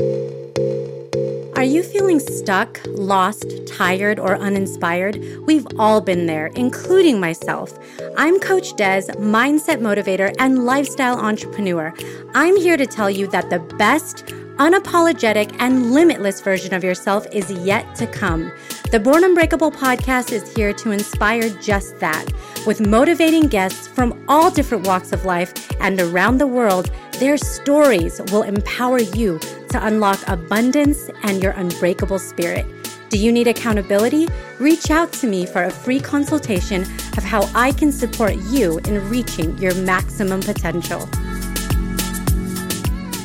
[0.00, 5.22] Are you feeling stuck, lost, tired, or uninspired?
[5.46, 7.78] We've all been there, including myself.
[8.16, 11.94] I'm Coach Des, mindset motivator and lifestyle entrepreneur.
[12.34, 14.26] I'm here to tell you that the best,
[14.56, 18.50] unapologetic, and limitless version of yourself is yet to come.
[18.92, 22.26] The Born Unbreakable podcast is here to inspire just that.
[22.66, 28.20] With motivating guests from all different walks of life and around the world, their stories
[28.30, 29.38] will empower you
[29.70, 32.66] to unlock abundance and your unbreakable spirit.
[33.08, 34.28] Do you need accountability?
[34.58, 36.82] Reach out to me for a free consultation
[37.16, 41.08] of how I can support you in reaching your maximum potential.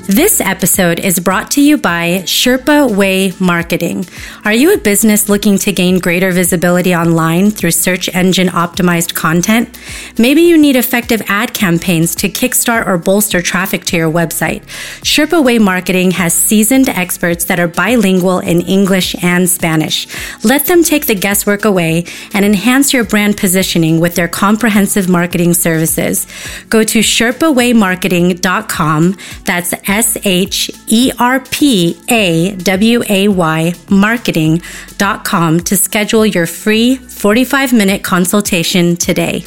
[0.07, 4.05] This episode is brought to you by Sherpa Way Marketing.
[4.45, 9.77] Are you a business looking to gain greater visibility online through search engine optimized content?
[10.17, 14.61] Maybe you need effective ad campaigns to kickstart or bolster traffic to your website.
[15.01, 20.07] Sherpa Way Marketing has seasoned experts that are bilingual in English and Spanish.
[20.41, 25.53] Let them take the guesswork away and enhance your brand positioning with their comprehensive marketing
[25.53, 26.27] services.
[26.69, 29.17] Go to sherpawaymarketing.com.
[29.43, 29.73] That's
[30.23, 38.03] H E R P A W A Y marketing.com to schedule your free 45 minute
[38.03, 39.43] consultation today.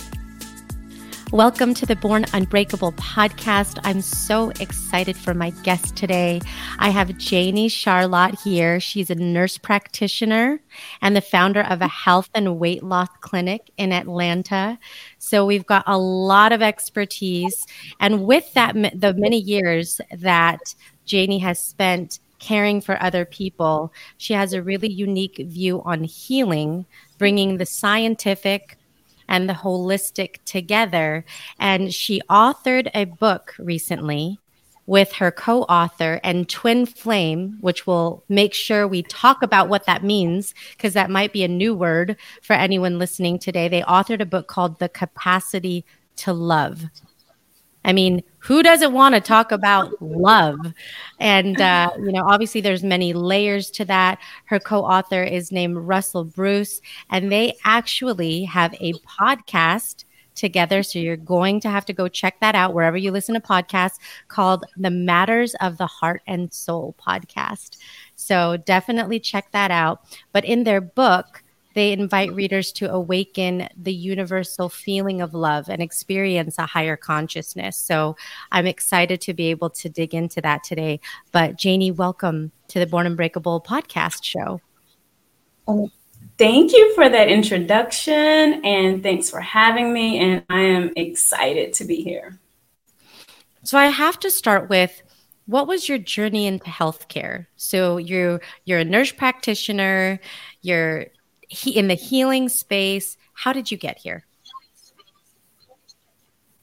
[1.32, 3.78] Welcome to the Born Unbreakable podcast.
[3.84, 6.40] I'm so excited for my guest today.
[6.80, 8.80] I have Janie Charlotte here.
[8.80, 10.60] She's a nurse practitioner
[11.00, 14.76] and the founder of a health and weight loss clinic in Atlanta.
[15.18, 17.64] So we've got a lot of expertise.
[18.00, 24.34] And with that, the many years that Janie has spent caring for other people, she
[24.34, 26.86] has a really unique view on healing,
[27.18, 28.78] bringing the scientific,
[29.30, 31.24] and the holistic together.
[31.58, 34.38] And she authored a book recently
[34.86, 39.86] with her co author and twin flame, which will make sure we talk about what
[39.86, 43.68] that means, because that might be a new word for anyone listening today.
[43.68, 45.84] They authored a book called The Capacity
[46.16, 46.86] to Love.
[47.84, 50.58] I mean, who doesn't want to talk about love?
[51.18, 54.18] And uh, you know, obviously, there's many layers to that.
[54.46, 56.80] Her co-author is named Russell Bruce,
[57.10, 60.04] and they actually have a podcast
[60.34, 60.82] together.
[60.82, 63.98] So you're going to have to go check that out wherever you listen to podcasts
[64.28, 67.76] called the Matters of the Heart and Soul podcast.
[68.16, 70.00] So definitely check that out.
[70.32, 71.42] But in their book,
[71.75, 77.76] they invite readers to awaken the universal feeling of love and experience a higher consciousness.
[77.76, 78.16] So
[78.50, 81.00] I'm excited to be able to dig into that today.
[81.32, 84.60] But Janie, welcome to the Born Unbreakable podcast show.
[85.69, 85.91] Oh,
[86.38, 90.19] thank you for that introduction and thanks for having me.
[90.19, 92.41] And I am excited to be here.
[93.62, 95.02] So I have to start with
[95.47, 97.47] what was your journey into healthcare?
[97.56, 100.20] So you're you're a nurse practitioner,
[100.62, 101.06] you're
[101.50, 103.16] he, in the healing space.
[103.34, 104.25] How did you get here?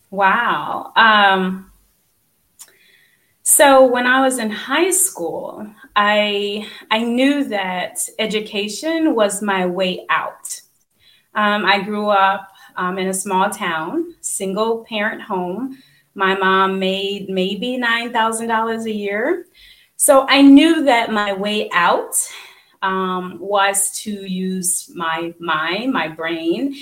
[0.09, 0.94] Wow.
[0.96, 1.72] Um,
[3.44, 10.06] so when I was in high school, I I knew that education was my way
[10.09, 10.62] out.
[11.36, 15.78] Um, I grew up um, in a small town, single parent home.
[16.16, 19.46] My mom made maybe nine thousand dollars a year,
[19.98, 22.16] so I knew that my way out
[22.81, 26.75] um, was to use my mind, my brain.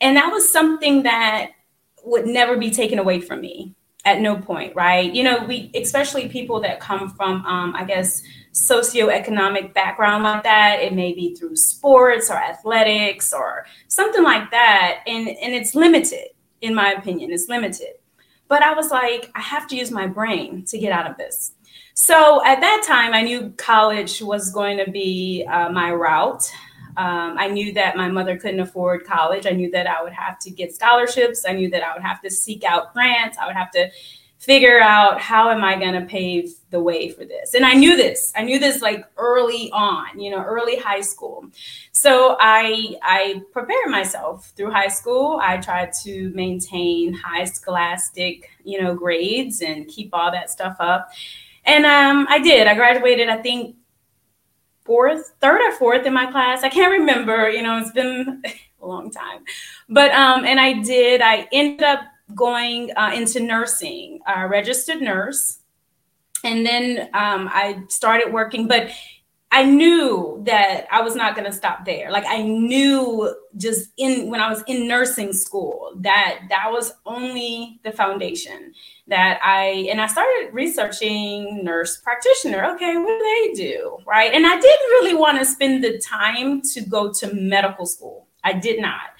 [0.00, 1.52] And that was something that
[2.04, 3.74] would never be taken away from me
[4.04, 5.12] at no point, right?
[5.12, 10.80] You know, we, especially people that come from, um, I guess, socioeconomic background like that,
[10.80, 15.00] it may be through sports or athletics or something like that.
[15.06, 16.28] And, and it's limited,
[16.60, 17.94] in my opinion, it's limited.
[18.52, 21.52] But I was like, I have to use my brain to get out of this.
[21.94, 26.52] So at that time, I knew college was going to be uh, my route.
[26.98, 29.46] Um, I knew that my mother couldn't afford college.
[29.46, 31.46] I knew that I would have to get scholarships.
[31.48, 33.38] I knew that I would have to seek out grants.
[33.38, 33.90] I would have to
[34.36, 37.54] figure out how am I going to pave the way for this.
[37.54, 38.32] And I knew this.
[38.34, 41.46] I knew this like early on, you know, early high school.
[41.92, 45.38] So I I prepared myself through high school.
[45.40, 51.10] I tried to maintain high scholastic, you know, grades and keep all that stuff up.
[51.64, 52.66] And um, I did.
[52.66, 53.76] I graduated, I think,
[54.84, 56.64] fourth, third or fourth in my class.
[56.64, 57.48] I can't remember.
[57.48, 58.42] You know, it's been
[58.82, 59.44] a long time.
[59.88, 62.00] But, um, and I did, I ended up
[62.34, 65.58] going uh, into nursing, uh, registered nurse.
[66.44, 68.90] And then um, I started working, but
[69.54, 72.10] I knew that I was not going to stop there.
[72.10, 77.78] Like I knew just in when I was in nursing school that that was only
[77.84, 78.72] the foundation
[79.08, 82.64] that I and I started researching nurse practitioner.
[82.74, 83.98] Okay, what do they do?
[84.06, 84.32] Right.
[84.32, 88.28] And I didn't really want to spend the time to go to medical school.
[88.42, 89.11] I did not.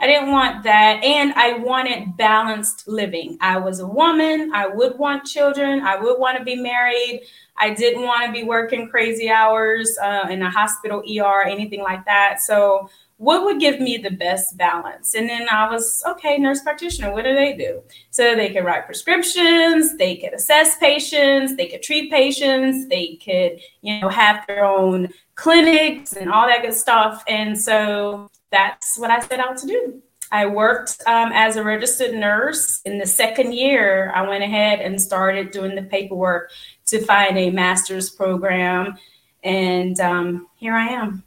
[0.00, 1.02] I didn't want that.
[1.02, 3.36] And I wanted balanced living.
[3.40, 4.52] I was a woman.
[4.54, 5.80] I would want children.
[5.80, 7.22] I would want to be married.
[7.56, 12.04] I didn't want to be working crazy hours uh, in a hospital ER, anything like
[12.04, 12.40] that.
[12.40, 15.14] So what would give me the best balance?
[15.14, 17.82] And then I was, okay, nurse practitioner, what do they do?
[18.10, 23.60] So they could write prescriptions, they could assess patients, they could treat patients, they could,
[23.82, 27.24] you know, have their own clinics and all that good stuff.
[27.26, 30.02] And so that's what I set out to do.
[30.30, 32.82] I worked um, as a registered nurse.
[32.82, 36.50] In the second year, I went ahead and started doing the paperwork
[36.86, 38.98] to find a master's program.
[39.42, 41.24] And um, here I am.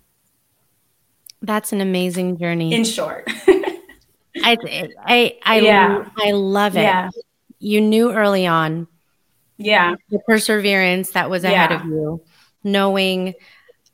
[1.42, 2.74] That's an amazing journey.
[2.74, 3.24] In short.
[4.44, 4.58] I
[5.06, 6.06] I I, yeah.
[6.18, 6.82] I love it.
[6.82, 7.10] Yeah.
[7.60, 8.88] You knew early on.
[9.58, 9.96] Yeah.
[10.10, 11.82] The perseverance that was ahead yeah.
[11.82, 12.22] of you,
[12.64, 13.34] knowing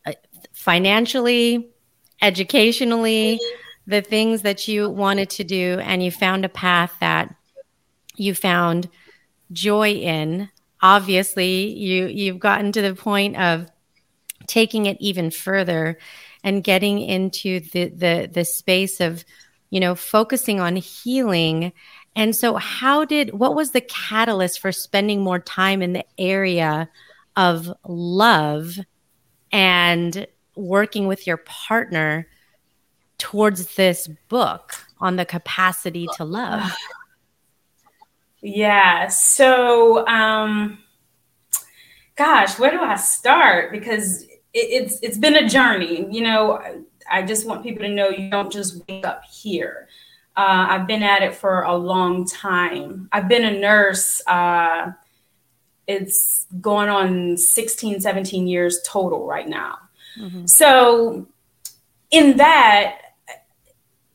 [0.06, 0.14] uh,
[0.54, 1.70] financially,
[2.22, 3.92] educationally, mm-hmm.
[3.92, 7.34] the things that you wanted to do and you found a path that
[8.16, 8.90] you found
[9.52, 10.50] joy in.
[10.82, 13.68] Obviously, you you've gotten to the point of
[14.48, 15.98] taking it even further
[16.44, 19.26] and getting into the the the space of
[19.70, 21.74] you know focusing on healing
[22.16, 26.90] and so how did what was the catalyst for spending more time in the area
[27.36, 28.78] of love
[29.52, 30.28] and
[30.58, 32.28] working with your partner
[33.18, 36.72] towards this book on the capacity to love
[38.42, 40.78] yeah so um
[42.16, 44.28] gosh where do i start because
[44.58, 46.08] it's it's been a journey.
[46.10, 46.62] You know,
[47.10, 49.88] I just want people to know you don't just wake up here.
[50.36, 53.10] Uh, I've been at it for a long time.
[53.12, 54.22] I've been a nurse.
[54.28, 54.92] Uh,
[55.88, 59.78] it's going on 16, 17 years total right now.
[60.20, 60.46] Mm-hmm.
[60.46, 61.28] So,
[62.12, 63.00] in that,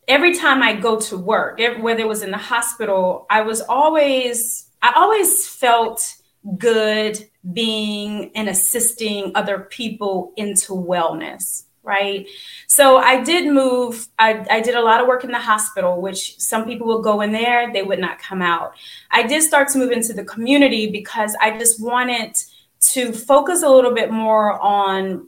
[0.09, 4.69] every time I go to work, whether it was in the hospital, I was always,
[4.81, 6.17] I always felt
[6.59, 12.29] good being and assisting other people into wellness right
[12.67, 16.39] so i did move I, I, did a lot of work in the hospital which
[16.39, 18.75] some people would go in there they would not come out
[19.11, 22.37] i did start to move into the community because i just wanted
[22.81, 25.27] to focus a little bit more on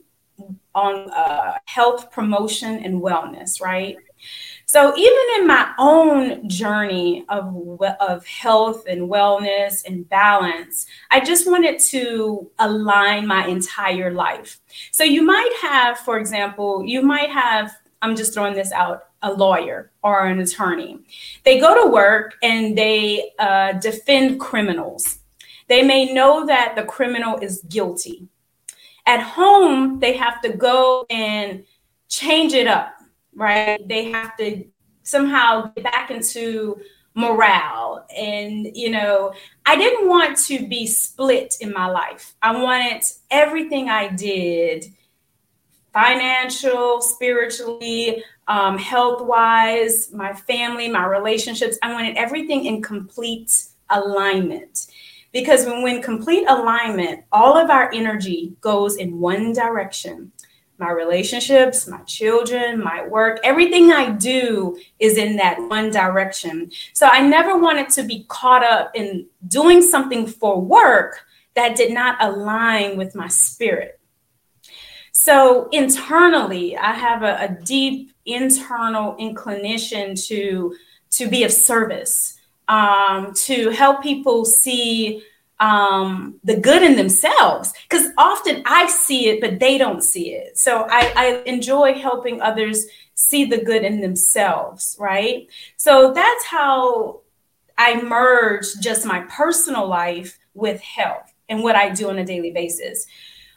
[0.75, 3.97] on uh, health promotion and wellness right
[4.67, 11.47] so even in my own journey of, of health and wellness and balance, I just
[11.47, 14.61] wanted to align my entire life.
[14.91, 17.73] So you might have, for example, you might have,
[18.03, 20.99] I'm just throwing this out, a lawyer or an attorney.
[21.45, 25.19] They go to work and they uh, defend criminals.
[25.69, 28.29] They may know that the criminal is guilty.
[29.07, 31.65] At home, they have to go and
[32.09, 32.95] change it up
[33.35, 33.87] right?
[33.87, 34.65] They have to
[35.03, 36.81] somehow get back into
[37.15, 38.07] morale.
[38.17, 39.33] And, you know,
[39.67, 42.35] I didn't want to be split in my life.
[42.43, 44.87] I wanted everything I did
[45.93, 51.79] financial, spiritually, um, health wise, my family, my relationships.
[51.83, 53.53] I wanted everything in complete
[53.91, 54.89] alignment.
[55.35, 60.33] Because when, complete alignment, all of our energy goes in one direction
[60.79, 66.71] my relationships, my children, my work, everything I do is in that one direction.
[66.93, 71.93] So I never wanted to be caught up in doing something for work that did
[71.93, 74.01] not align with my spirit.
[75.13, 80.75] So internally, I have a, a deep internal inclination to
[81.11, 85.23] to be of service, um, to help people see
[85.61, 90.59] um, the good in themselves because often I see it, but they don't see it.
[90.59, 95.47] So I, I enjoy helping others see the good in themselves, right?
[95.77, 97.21] So that's how
[97.79, 102.51] I merge just my personal life with health and what I do on a daily
[102.51, 103.07] basis.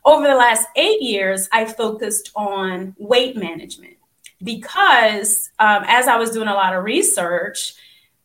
[0.06, 3.98] Over the last eight years, I focused on weight management
[4.44, 7.76] because um, as I was doing a lot of research,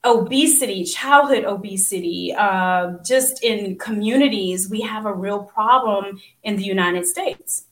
[0.05, 7.07] obesity, childhood obesity, uh, just in communities, we have a real problem in the United
[7.07, 7.67] States.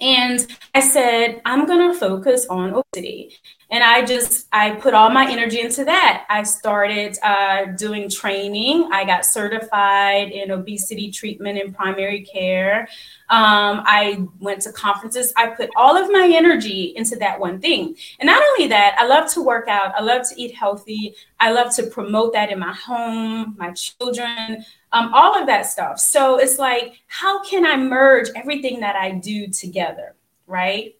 [0.00, 3.36] And I said, I'm going to focus on obesity.
[3.70, 6.26] And I just, I put all my energy into that.
[6.28, 8.88] I started uh, doing training.
[8.92, 12.88] I got certified in obesity treatment and primary care.
[13.28, 15.32] Um, I went to conferences.
[15.36, 17.94] I put all of my energy into that one thing.
[18.18, 19.94] And not only that, I love to work out.
[19.94, 21.14] I love to eat healthy.
[21.38, 26.00] I love to promote that in my home, my children, um, all of that stuff.
[26.00, 30.16] So it's like, how can I merge everything that I do together,
[30.48, 30.96] right?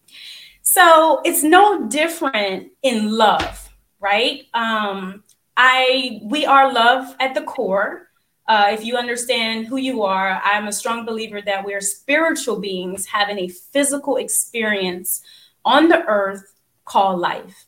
[0.61, 4.45] So it's no different in love, right?
[4.53, 5.23] Um,
[5.57, 8.07] I we are love at the core.
[8.47, 13.05] Uh, if you understand who you are, I'm a strong believer that we're spiritual beings
[13.05, 15.21] having a physical experience
[15.63, 16.53] on the earth
[16.85, 17.67] called life.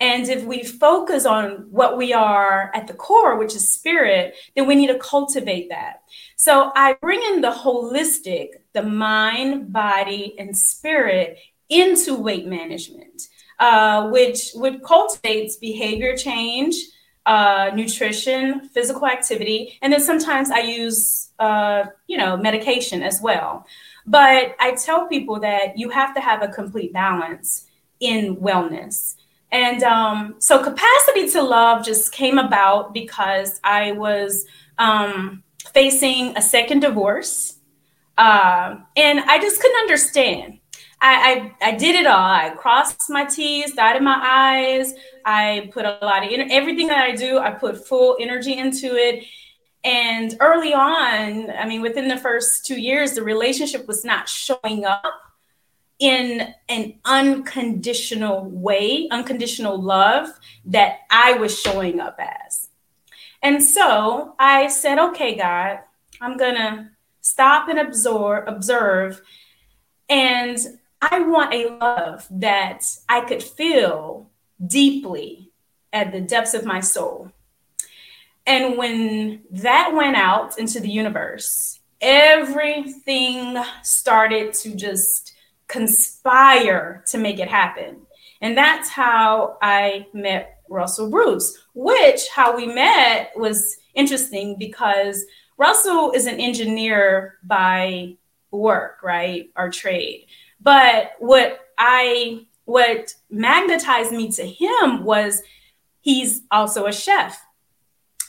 [0.00, 4.66] And if we focus on what we are at the core, which is spirit, then
[4.66, 6.02] we need to cultivate that.
[6.36, 11.38] So I bring in the holistic, the mind, body, and spirit
[11.70, 13.22] into weight management,
[13.58, 16.74] uh, which would cultivates behavior change,
[17.26, 23.66] uh, nutrition, physical activity, and then sometimes I use, uh, you know, medication as well.
[24.06, 27.66] But I tell people that you have to have a complete balance
[28.00, 29.16] in wellness.
[29.52, 34.46] And um, so capacity to love just came about because I was
[34.78, 37.58] um, facing a second divorce.
[38.16, 40.59] Uh, and I just couldn't understand.
[41.02, 42.18] I, I, I, did it all.
[42.18, 44.92] I crossed my T's, dotted my I's.
[45.24, 49.24] I put a lot of everything that I do, I put full energy into it.
[49.82, 54.84] And early on, I mean, within the first two years, the relationship was not showing
[54.84, 55.02] up
[55.98, 60.28] in an unconditional way, unconditional love
[60.66, 62.68] that I was showing up as.
[63.42, 65.78] And so I said, okay, God,
[66.20, 66.90] I'm going to
[67.22, 69.22] stop and absorb, observe.
[70.08, 70.58] And
[71.02, 74.30] I want a love that I could feel
[74.64, 75.50] deeply
[75.92, 77.32] at the depths of my soul.
[78.46, 85.34] And when that went out into the universe, everything started to just
[85.68, 88.02] conspire to make it happen.
[88.40, 95.24] And that's how I met Russell Bruce, which how we met was interesting because
[95.58, 98.16] Russell is an engineer by
[98.50, 99.50] work, right?
[99.56, 100.26] Our trade.
[100.60, 105.42] But what I what magnetized me to him was
[106.00, 107.42] he's also a chef.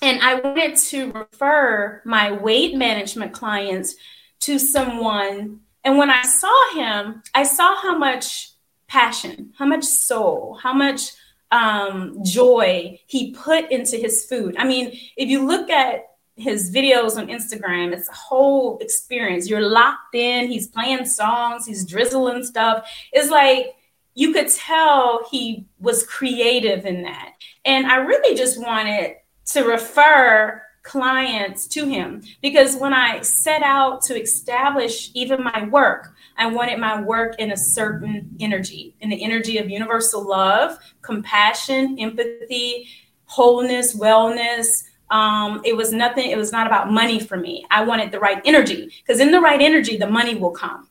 [0.02, 3.96] And I wanted to refer my weight management clients
[4.42, 8.52] to someone and when I saw him, I saw how much
[8.88, 11.12] passion, how much soul, how much
[11.52, 14.56] um, joy he put into his food.
[14.58, 19.50] I mean, if you look at his videos on Instagram, it's a whole experience.
[19.50, 22.90] You're locked in, he's playing songs, he's drizzling stuff.
[23.12, 23.76] It's like
[24.14, 27.34] you could tell he was creative in that.
[27.66, 29.16] And I really just wanted
[29.48, 36.14] to refer clients to him because when I set out to establish even my work,
[36.38, 41.98] I wanted my work in a certain energy, in the energy of universal love, compassion,
[42.00, 42.88] empathy,
[43.26, 44.84] wholeness, wellness.
[45.12, 47.66] Um, it was nothing, it was not about money for me.
[47.70, 50.88] I wanted the right energy because in the right energy, the money will come.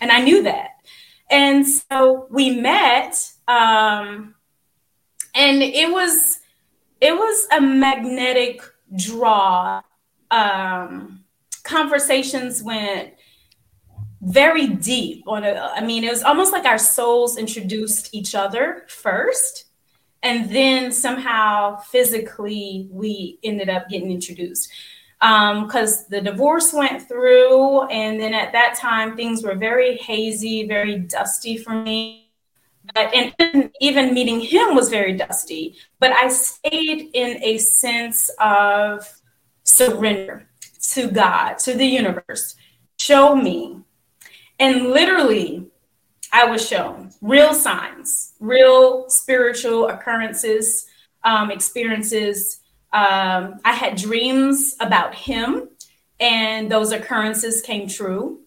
[0.00, 0.70] And I knew that.
[1.30, 4.34] And so we met, um,
[5.34, 6.40] and it was
[7.00, 8.62] it was a magnetic
[8.96, 9.82] draw.
[10.30, 11.24] Um,
[11.64, 13.14] conversations went
[14.22, 18.84] very deep on a, I mean, it was almost like our souls introduced each other
[18.88, 19.66] first.
[20.24, 24.72] And then somehow physically we ended up getting introduced.
[25.20, 27.82] Because um, the divorce went through.
[27.88, 32.32] And then at that time, things were very hazy, very dusty for me.
[32.94, 35.76] But and even meeting him was very dusty.
[36.00, 39.08] But i stayed in a sense of
[39.62, 40.46] surrender
[40.92, 42.56] to god to the universe.
[42.98, 43.78] Show me.
[44.58, 45.66] And literally
[46.32, 50.86] i was shown real signs real spiritual occurrences
[51.24, 52.60] um, experiences
[52.92, 55.68] um, i had dreams about him
[56.20, 58.40] and those occurrences came true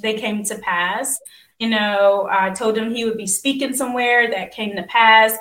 [0.00, 1.18] they came to pass
[1.58, 5.36] you know, I told him he would be speaking somewhere that came to pass.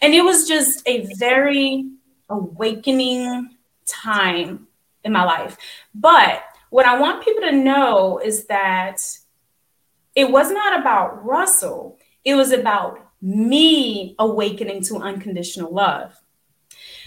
[0.00, 1.90] And it was just a very
[2.30, 4.66] awakening time
[5.04, 5.58] in my life.
[5.94, 9.00] But what I want people to know is that
[10.14, 16.14] it was not about Russell, it was about me awakening to unconditional love.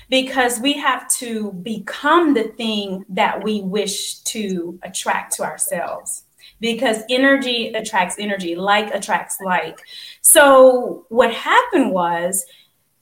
[0.09, 6.23] Because we have to become the thing that we wish to attract to ourselves
[6.59, 9.79] because energy attracts energy, like attracts like.
[10.21, 12.45] So what happened was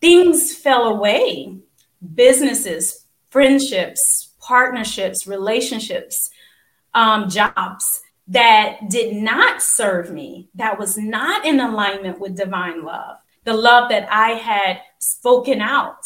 [0.02, 1.58] things fell away.
[2.16, 6.32] Businesses, friendships, partnerships, relationships,
[6.94, 13.18] um, jobs that did not serve me, that was not in alignment with divine love,
[13.44, 16.06] the love that I had spoken out.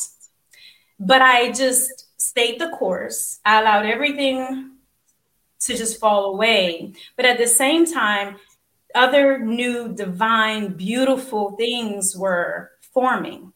[0.99, 3.39] But I just stayed the course.
[3.43, 4.71] I allowed everything
[5.61, 6.93] to just fall away.
[7.17, 8.37] But at the same time,
[8.95, 13.51] other new, divine, beautiful things were forming.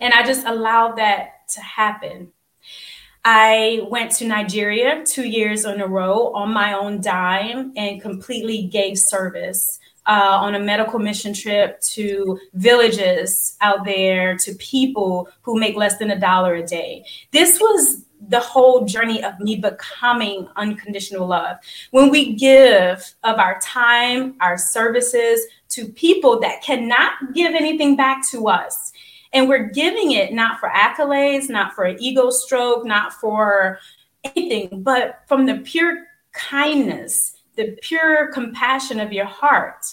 [0.00, 2.32] And I just allowed that to happen.
[3.24, 8.64] I went to Nigeria two years in a row on my own dime and completely
[8.68, 15.60] gave service uh, on a medical mission trip to villages out there, to people who
[15.60, 17.04] make less than a dollar a day.
[17.30, 21.58] This was the whole journey of me becoming unconditional love.
[21.90, 28.28] When we give of our time, our services to people that cannot give anything back
[28.30, 28.87] to us,
[29.32, 33.78] and we're giving it not for accolades, not for an ego stroke, not for
[34.24, 39.84] anything, but from the pure kindness, the pure compassion of your heart.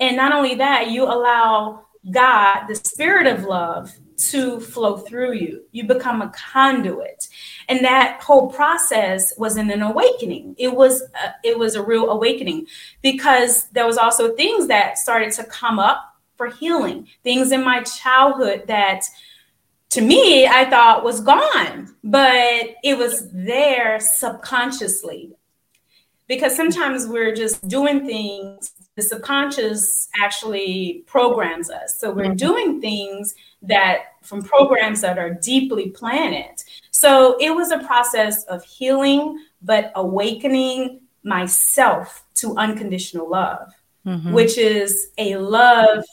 [0.00, 5.62] And not only that, you allow God, the spirit of love, to flow through you.
[5.72, 7.28] You become a conduit.
[7.68, 10.56] And that whole process was an awakening.
[10.58, 12.66] It was a, it was a real awakening
[13.00, 17.82] because there was also things that started to come up for healing, things in my
[17.82, 19.04] childhood that
[19.90, 25.34] to me I thought was gone, but it was there subconsciously.
[26.28, 31.98] Because sometimes we're just doing things, the subconscious actually programs us.
[31.98, 32.34] So we're mm-hmm.
[32.34, 36.62] doing things that from programs that are deeply planted.
[36.90, 43.72] So it was a process of healing, but awakening myself to unconditional love,
[44.06, 44.32] mm-hmm.
[44.32, 46.04] which is a love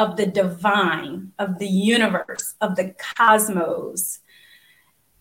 [0.00, 4.20] of the divine, of the universe, of the cosmos.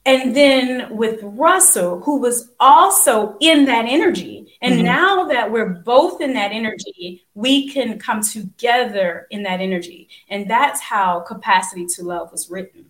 [0.05, 4.55] And then with Russell, who was also in that energy.
[4.61, 4.85] And mm-hmm.
[4.85, 10.07] now that we're both in that energy, we can come together in that energy.
[10.29, 12.85] And that's how Capacity to Love was written.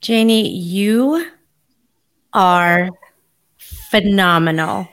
[0.00, 1.28] Janie, you
[2.32, 2.90] are
[3.56, 4.88] phenomenal.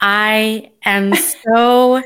[0.00, 2.00] I am so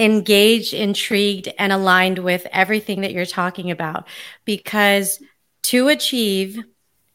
[0.00, 4.08] engaged, intrigued, and aligned with everything that you're talking about
[4.46, 5.22] because
[5.62, 6.58] to achieve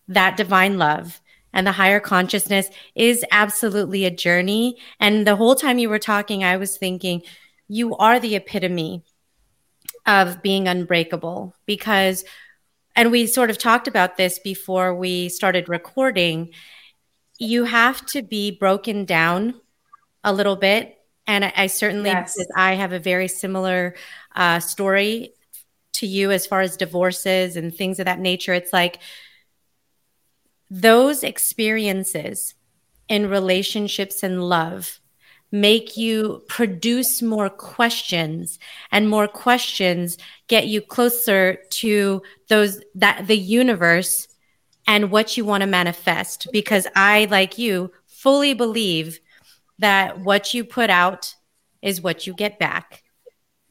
[0.07, 1.19] that divine love
[1.51, 4.77] and the higher consciousness is absolutely a journey.
[4.99, 7.23] And the whole time you were talking, I was thinking,
[7.67, 9.03] you are the epitome
[10.05, 12.23] of being unbreakable because,
[12.95, 16.51] and we sort of talked about this before we started recording,
[17.39, 19.59] you have to be broken down
[20.23, 20.94] a little bit
[21.27, 22.37] and I, I certainly, yes.
[22.55, 23.95] I have a very similar
[24.35, 25.33] uh, story
[25.93, 28.53] to you as far as divorces and things of that nature.
[28.53, 28.99] It's like
[30.69, 32.53] those experiences
[33.07, 34.99] in relationships and love
[35.51, 38.59] make you produce more questions
[38.91, 44.27] and more questions get you closer to those that the universe
[44.87, 49.19] and what you want to manifest because i like you fully believe
[49.79, 51.35] that what you put out
[51.81, 53.03] is what you get back.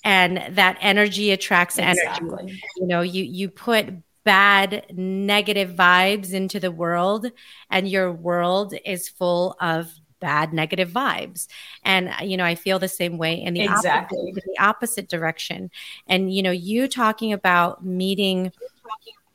[0.05, 2.29] And that energy attracts exactly.
[2.29, 3.89] energy you know you you put
[4.25, 7.31] bad negative vibes into the world
[7.71, 9.91] and your world is full of
[10.21, 11.47] bad negative vibes.
[11.85, 14.19] And uh, you know i feel the same way in the exactly.
[14.19, 15.71] opposite, the opposite direction.
[16.07, 18.53] And you know you talking about meeting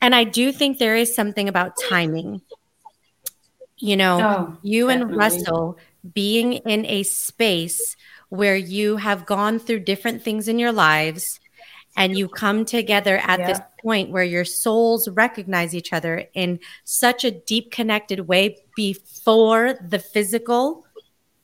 [0.00, 2.42] and i do think there is something about timing.
[3.78, 5.12] You know oh, you definitely.
[5.12, 5.78] and russell
[6.14, 7.96] being in a space
[8.28, 11.40] where you have gone through different things in your lives
[11.96, 13.46] and you come together at yeah.
[13.46, 19.74] this point where your souls recognize each other in such a deep connected way before
[19.86, 20.86] the physical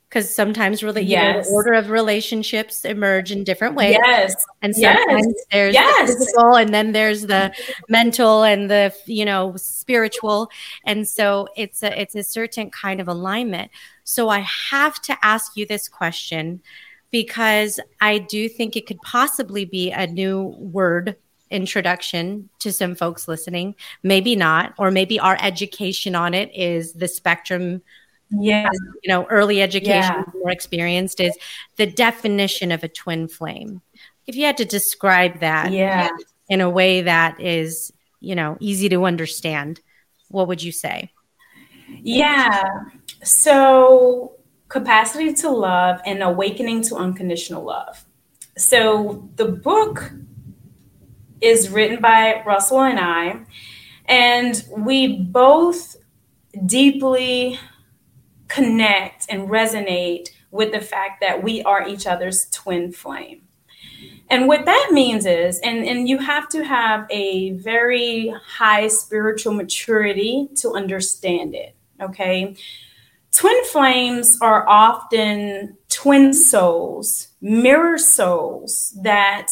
[0.08, 1.22] because sometimes really yes.
[1.22, 3.96] you know, the order of relationships emerge in different ways.
[4.00, 4.34] Yes.
[4.62, 5.46] And sometimes yes.
[5.50, 6.10] there's yes.
[6.10, 7.52] the physical and then there's the
[7.88, 10.50] mental and the you know spiritual.
[10.84, 13.70] And so it's a it's a certain kind of alignment.
[14.06, 16.62] So I have to ask you this question
[17.10, 21.16] because I do think it could possibly be a new word
[21.50, 23.74] introduction to some folks listening.
[24.04, 27.82] Maybe not, or maybe our education on it is the spectrum
[28.30, 28.68] yeah.
[29.02, 30.24] you know early education yeah.
[30.34, 31.36] more experienced is
[31.76, 33.82] the definition of a twin flame.
[34.28, 36.10] If you had to describe that yeah.
[36.48, 39.80] in a way that is you know easy to understand
[40.28, 41.10] what would you say?
[42.02, 42.84] Yeah
[43.22, 44.36] so
[44.68, 48.04] capacity to love and awakening to unconditional love.
[48.56, 50.12] So the book
[51.40, 53.40] is written by Russell and I,
[54.06, 55.96] and we both
[56.64, 57.58] deeply
[58.48, 63.42] connect and resonate with the fact that we are each other's twin flame.
[64.28, 69.52] And what that means is, and, and you have to have a very high spiritual
[69.52, 72.56] maturity to understand it, okay?
[73.36, 79.48] Twin flames are often twin souls, mirror souls that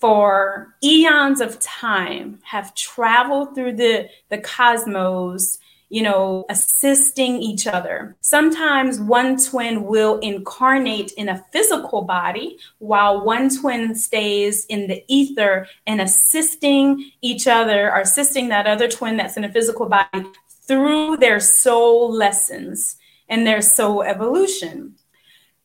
[0.00, 8.16] for eons of time have traveled through the, the cosmos you know, assisting each other.
[8.20, 15.04] Sometimes one twin will incarnate in a physical body while one twin stays in the
[15.06, 20.26] ether and assisting each other or assisting that other twin that's in a physical body
[20.66, 22.96] through their soul lessons
[23.28, 24.94] and their soul evolution.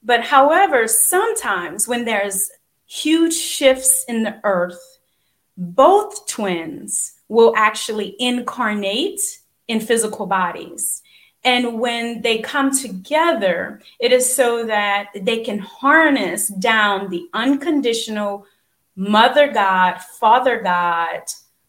[0.04, 2.50] But however, sometimes when there's
[2.86, 4.80] huge shifts in the earth,
[5.58, 9.22] both twins will actually incarnate
[9.68, 11.04] in physical bodies.
[11.44, 18.46] And when they come together, it is so that they can harness down the unconditional
[18.96, 21.22] Mother God, Father God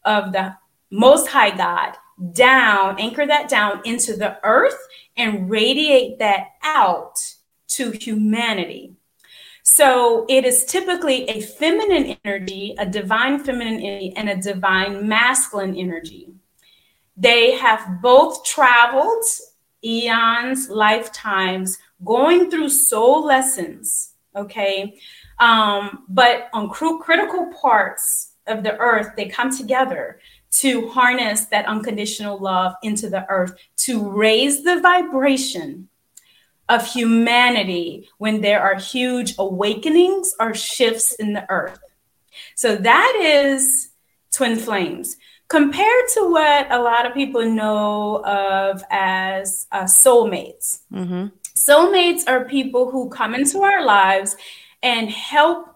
[0.03, 0.57] of the
[0.89, 1.95] Most High God
[2.33, 4.77] down, anchor that down into the earth
[5.17, 7.17] and radiate that out
[7.67, 8.95] to humanity.
[9.63, 15.75] So it is typically a feminine energy, a divine feminine energy, and a divine masculine
[15.75, 16.33] energy.
[17.15, 19.23] They have both traveled
[19.83, 24.97] eons, lifetimes, going through soul lessons, okay?
[25.39, 30.19] Um, but on cr- critical parts of the earth, they come together
[30.51, 35.87] to harness that unconditional love into the earth, to raise the vibration
[36.69, 41.79] of humanity when there are huge awakenings or shifts in the earth.
[42.55, 43.89] So that is
[44.31, 45.17] twin flames
[45.49, 50.79] compared to what a lot of people know of as uh, soulmates.
[50.93, 51.27] Mm-hmm.
[51.57, 54.37] Soulmates are people who come into our lives
[54.81, 55.67] and help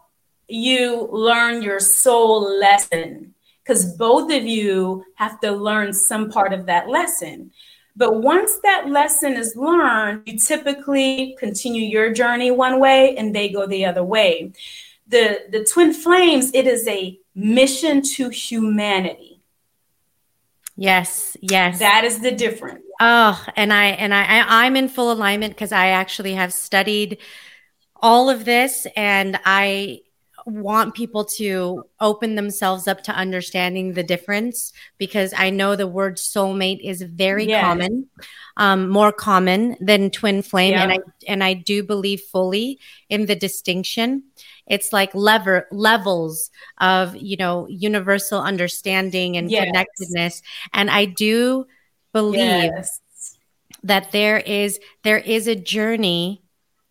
[0.48, 3.35] you learn your soul lesson
[3.66, 7.52] because both of you have to learn some part of that lesson.
[7.96, 13.50] But once that lesson is learned, you typically continue your journey one way and they
[13.50, 14.54] go the other way.
[15.08, 19.36] The, the twin flames, it is a mission to humanity
[20.78, 21.80] Yes, yes.
[21.80, 22.84] That is the difference.
[23.00, 27.20] Oh, and I and I, I I'm in full alignment because I actually have studied
[27.96, 30.02] all of this and I
[30.46, 36.18] want people to open themselves up to understanding the difference because I know the word
[36.18, 37.64] soulmate is very yes.
[37.64, 38.08] common,
[38.58, 40.84] um, more common than twin flame, yeah.
[40.84, 42.80] and I and I do believe fully
[43.10, 44.24] in the distinction.
[44.68, 49.66] It's like lever levels of you know universal understanding and yes.
[49.66, 51.66] connectedness, and I do
[52.14, 53.00] believe yes.
[53.84, 56.45] that there is there is a journey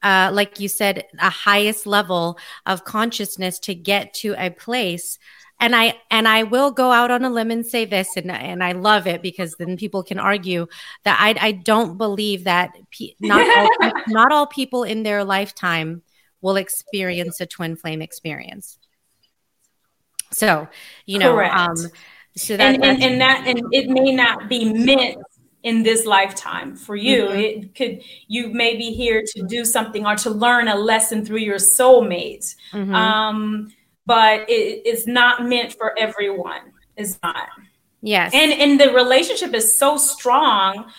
[0.05, 5.19] uh, like you said, a highest level of consciousness to get to a place.
[5.59, 8.63] And I and I will go out on a limb and say this, and and
[8.63, 10.67] I love it because then people can argue
[11.05, 16.03] that I I don't believe that pe- not all, not all people in their lifetime
[16.43, 18.79] will experience a twin flame experience.
[20.33, 20.69] So
[21.07, 21.77] you know, um,
[22.37, 25.19] so that and, and, and that and it may not be meant
[25.65, 26.77] in this lifetime.
[26.77, 27.39] For you mm-hmm.
[27.39, 31.39] it could you may be here to do something or to learn a lesson through
[31.39, 32.55] your soulmate.
[32.73, 32.95] Mm-hmm.
[32.95, 33.73] um,
[34.07, 36.73] but it, it's not meant for everyone.
[36.97, 37.49] It's not.
[38.03, 38.33] Yes.
[38.33, 40.93] And and the relationship is so strong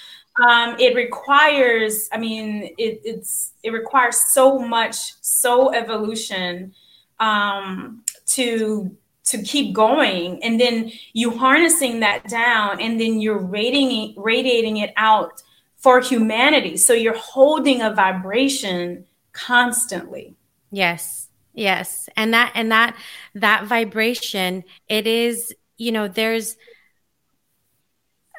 [0.43, 6.73] um, it requires i mean it, it's it requires so much soul evolution
[7.19, 8.95] um, to
[9.26, 14.94] to keep going and then you harnessing that down and then you're radiating radiating it
[14.98, 15.42] out
[15.78, 16.78] for humanity.
[16.78, 20.36] So you're holding a vibration constantly.
[20.72, 22.10] Yes yes.
[22.16, 22.96] And that and that
[23.34, 26.56] that vibration it is you know there's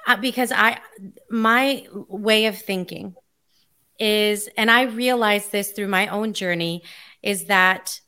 [0.06, 0.78] uh, because i
[1.28, 3.14] my way of thinking
[3.98, 6.82] is and i realized this through my own journey
[7.22, 8.00] is that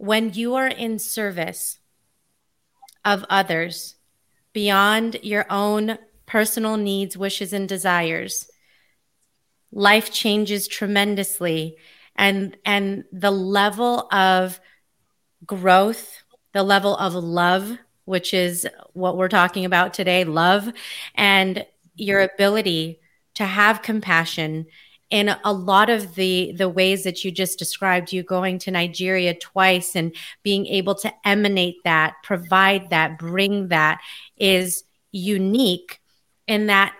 [0.00, 1.78] when you are in service
[3.04, 3.96] of others
[4.54, 8.50] beyond your own personal needs, wishes, and desires,
[9.70, 11.76] life changes tremendously.
[12.16, 14.58] And, and the level of
[15.44, 16.22] growth,
[16.54, 20.72] the level of love, which is what we're talking about today love,
[21.14, 23.00] and your ability
[23.34, 24.64] to have compassion
[25.10, 29.34] in a lot of the the ways that you just described you going to Nigeria
[29.34, 34.00] twice and being able to emanate that provide that bring that
[34.36, 36.00] is unique
[36.46, 36.94] in that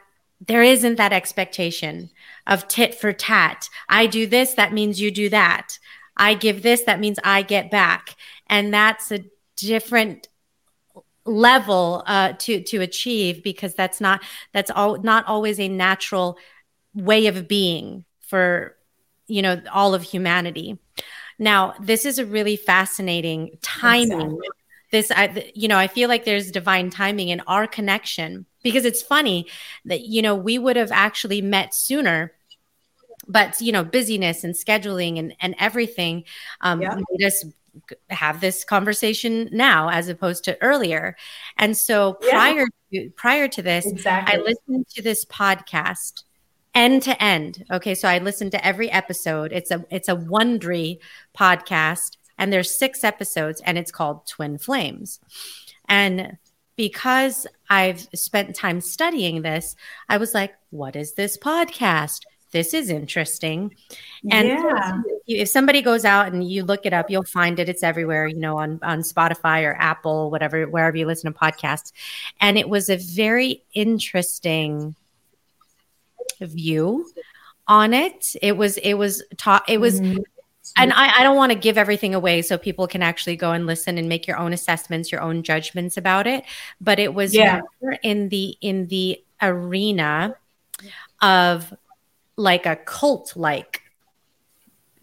[0.47, 2.11] there isn't that expectation
[2.47, 3.69] of tit for tat.
[3.89, 5.79] I do this that means you do that.
[6.17, 8.17] I give this that means I get back.
[8.49, 9.25] And that's a
[9.57, 10.29] different
[11.27, 16.39] level uh, to to achieve because that's not that's all not always a natural
[16.95, 18.77] way of being for
[19.27, 20.79] you know all of humanity
[21.39, 24.49] now this is a really fascinating timing exactly.
[24.91, 29.03] this I, you know i feel like there's divine timing in our connection because it's
[29.03, 29.47] funny
[29.85, 32.33] that you know we would have actually met sooner
[33.29, 36.25] but you know busyness and scheduling and, and everything
[36.61, 36.97] um, yeah.
[37.11, 37.45] made us
[38.09, 41.17] have this conversation now as opposed to earlier
[41.57, 43.03] and so prior yeah.
[43.03, 44.35] to prior to this exactly.
[44.35, 46.25] i listened to this podcast
[46.75, 47.65] end to end.
[47.71, 49.53] Okay, so I listened to every episode.
[49.53, 50.99] It's a it's a Wondery
[51.37, 55.21] podcast, and there's six episodes, and it's called Twin Flames.
[55.89, 56.39] And
[56.77, 59.77] because I've spent time studying this,
[60.09, 62.23] I was like, what is this podcast?
[62.53, 63.75] This is interesting.
[64.31, 65.03] And yeah.
[65.27, 67.69] if somebody goes out and you look it up, you'll find it.
[67.69, 71.93] It's everywhere, you know, on, on Spotify or Apple, whatever, wherever you listen to podcasts.
[72.41, 74.97] And it was a very interesting
[76.41, 77.11] view
[77.67, 78.35] on it.
[78.43, 80.19] It was it was taught it was mm-hmm.
[80.77, 83.67] and I, I don't want to give everything away so people can actually go and
[83.67, 86.45] listen and make your own assessments, your own judgments about it.
[86.81, 87.61] But it was yeah.
[88.03, 90.37] in the in the arena
[91.23, 91.73] of
[92.37, 93.83] like a cult like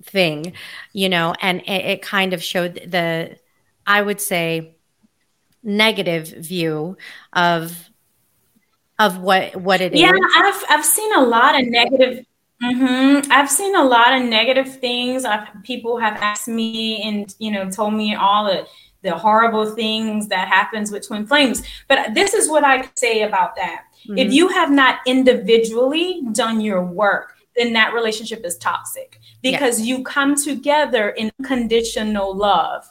[0.03, 0.53] thing,
[0.93, 3.37] you know, and it, it kind of showed the
[3.85, 4.75] I would say
[5.63, 6.97] negative view
[7.33, 7.89] of
[8.99, 10.19] of what what it yeah, is.
[10.35, 12.25] I've I've seen a lot of negative.
[12.63, 13.31] Mm-hmm.
[13.31, 15.25] I've seen a lot of negative things.
[15.25, 18.67] I've, people have asked me and you know told me all the
[19.03, 21.63] the horrible things that happens with twin flames.
[21.87, 23.83] But this is what I say about that.
[24.07, 24.17] Mm-hmm.
[24.17, 29.87] If you have not individually done your work, then that relationship is toxic because yes.
[29.87, 32.89] you come together in conditional love.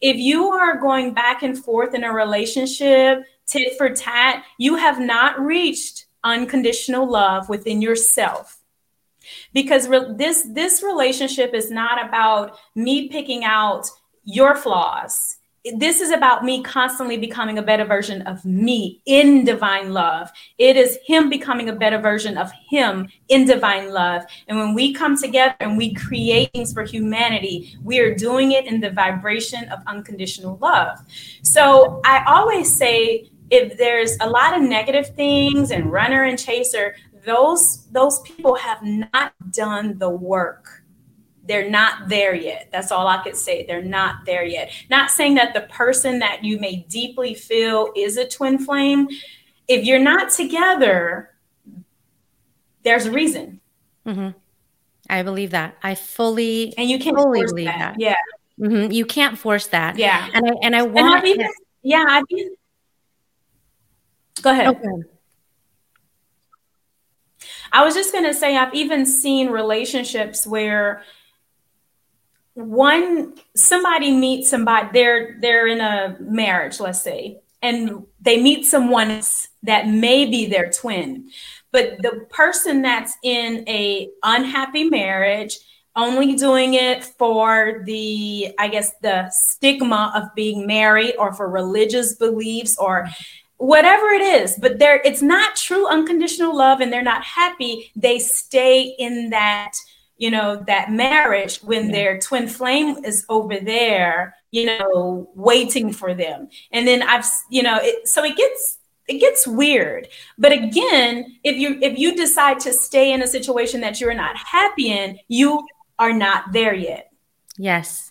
[0.00, 5.00] If you are going back and forth in a relationship tit for tat, you have
[5.00, 8.58] not reached unconditional love within yourself.
[9.52, 13.88] Because re- this this relationship is not about me picking out
[14.24, 15.38] your flaws.
[15.74, 20.30] This is about me constantly becoming a better version of me in divine love.
[20.58, 24.22] It is him becoming a better version of him in divine love.
[24.46, 28.66] And when we come together and we create things for humanity, we are doing it
[28.66, 31.00] in the vibration of unconditional love.
[31.42, 36.96] So I always say if there's a lot of negative things and runner and chaser,
[37.24, 40.82] those those people have not done the work.
[41.44, 42.68] They're not there yet.
[42.72, 43.64] That's all I could say.
[43.66, 44.72] They're not there yet.
[44.90, 49.08] Not saying that the person that you may deeply feel is a twin flame.
[49.68, 51.30] If you're not together,
[52.82, 53.60] there's a reason.
[54.04, 54.30] Mm-hmm.
[55.08, 55.76] I believe that.
[55.82, 57.78] I fully and you can't fully believe that.
[57.78, 58.00] that.
[58.00, 58.16] Yeah,
[58.60, 58.90] mm-hmm.
[58.90, 59.98] you can't force that.
[59.98, 61.18] Yeah, and I and I want.
[61.18, 61.48] And even,
[61.82, 62.56] yeah, I've even,
[64.42, 64.68] Go ahead.
[64.68, 65.08] Okay.
[67.72, 71.02] I was just going to say, I've even seen relationships where
[72.56, 79.20] one somebody meets somebody they're they're in a marriage let's say and they meet someone
[79.62, 81.28] that may be their twin
[81.70, 85.58] but the person that's in a unhappy marriage
[85.96, 92.14] only doing it for the i guess the stigma of being married or for religious
[92.14, 93.06] beliefs or
[93.58, 97.90] whatever it is but there it's not true unconditional love and they're not happy.
[97.96, 99.72] They stay in that
[100.18, 106.14] you know that marriage when their twin flame is over there you know waiting for
[106.14, 106.48] them.
[106.72, 110.08] And then i've you know it, so it gets it gets weird.
[110.38, 114.36] But again if you if you decide to stay in a situation that you're not
[114.36, 115.66] happy in you
[115.98, 117.10] are not there yet.
[117.56, 118.05] Yes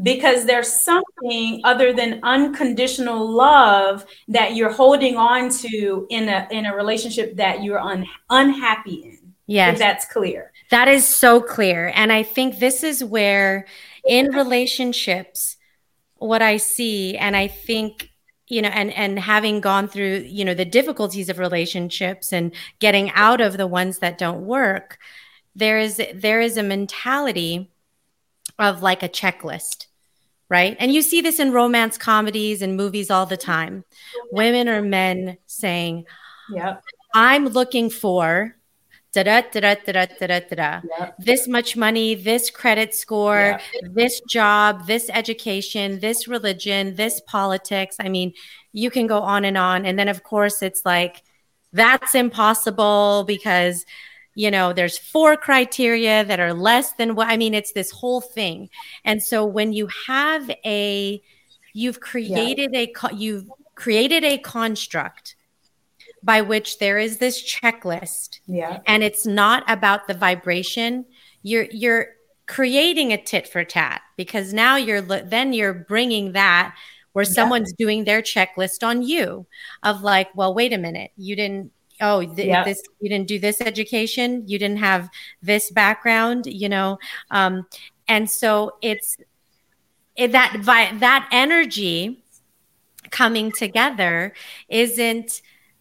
[0.00, 6.66] because there's something other than unconditional love that you're holding on to in a in
[6.66, 9.18] a relationship that you're un, unhappy in.
[9.46, 9.78] Yes.
[9.78, 10.52] that's clear.
[10.70, 11.92] That is so clear.
[11.94, 13.66] And I think this is where
[14.06, 15.56] in relationships
[16.16, 18.08] what I see and I think
[18.46, 23.10] you know and and having gone through you know the difficulties of relationships and getting
[23.12, 24.98] out of the ones that don't work
[25.56, 27.71] there is there is a mentality
[28.62, 29.86] of like a checklist,
[30.48, 30.76] right?
[30.78, 33.84] And you see this in romance comedies and movies all the time.
[34.30, 36.06] Women or men saying,
[36.50, 36.82] "Yep,
[37.14, 38.56] I'm looking for
[39.12, 41.14] da da da da da da da da yep.
[41.18, 43.92] this much money, this credit score, yep.
[43.94, 47.96] this job, this education, this religion, this politics.
[48.00, 48.32] I mean,
[48.72, 49.84] you can go on and on.
[49.84, 51.22] And then, of course, it's like,
[51.74, 53.84] that's impossible because
[54.34, 58.20] you know there's four criteria that are less than what i mean it's this whole
[58.20, 58.68] thing
[59.04, 61.22] and so when you have a
[61.72, 62.86] you've created yeah.
[63.10, 65.36] a you've created a construct
[66.22, 71.04] by which there is this checklist yeah and it's not about the vibration
[71.42, 72.06] you're you're
[72.46, 76.74] creating a tit for tat because now you're then you're bringing that
[77.12, 77.84] where someone's yeah.
[77.84, 79.46] doing their checklist on you
[79.82, 81.70] of like well wait a minute you didn't
[82.02, 85.08] oh th- this you didn't do this education you didn't have
[85.40, 86.98] this background you know
[87.30, 87.66] um,
[88.08, 89.16] and so it's
[90.16, 92.22] it, that vi- that energy
[93.10, 94.34] coming together
[94.68, 95.40] isn't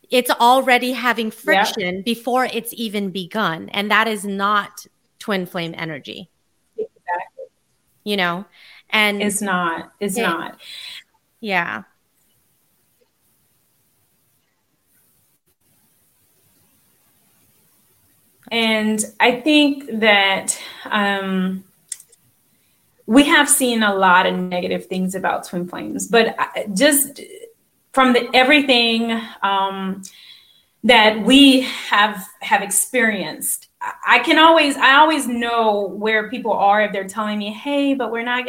[0.10, 4.86] it's already having friction before it's even begun and that is not
[5.20, 6.30] twin flame energy.
[6.78, 7.46] Exactly.
[8.04, 8.46] You know
[8.90, 10.60] and it's not it's it, not.
[11.40, 11.84] Yeah
[18.52, 21.64] And I think that um,
[23.06, 26.36] we have seen a lot of negative things about twin flames, but
[26.74, 27.22] just
[27.94, 30.04] from the everything um,
[30.84, 33.70] that we have have experienced,
[34.06, 38.12] I can always I always know where people are if they're telling me, "Hey, but
[38.12, 38.46] we're not."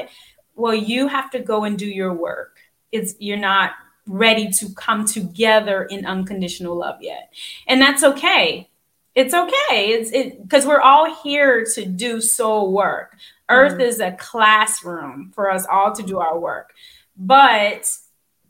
[0.54, 2.58] Well, you have to go and do your work.
[2.90, 3.72] It's you're not
[4.06, 7.32] ready to come together in unconditional love yet,
[7.68, 8.68] and that's okay
[9.14, 9.92] it's okay.
[9.92, 13.16] It's it because we're all here to do soul work.
[13.48, 13.82] Earth mm-hmm.
[13.82, 16.72] is a classroom for us all to do our work.
[17.16, 17.86] But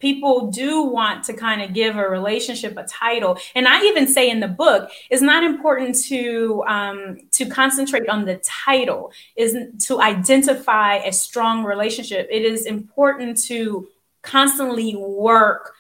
[0.03, 4.29] people do want to kind of give a relationship a title and i even say
[4.29, 10.01] in the book it's not important to um, to concentrate on the title is to
[10.01, 13.87] identify a strong relationship it is important to
[14.23, 15.73] constantly work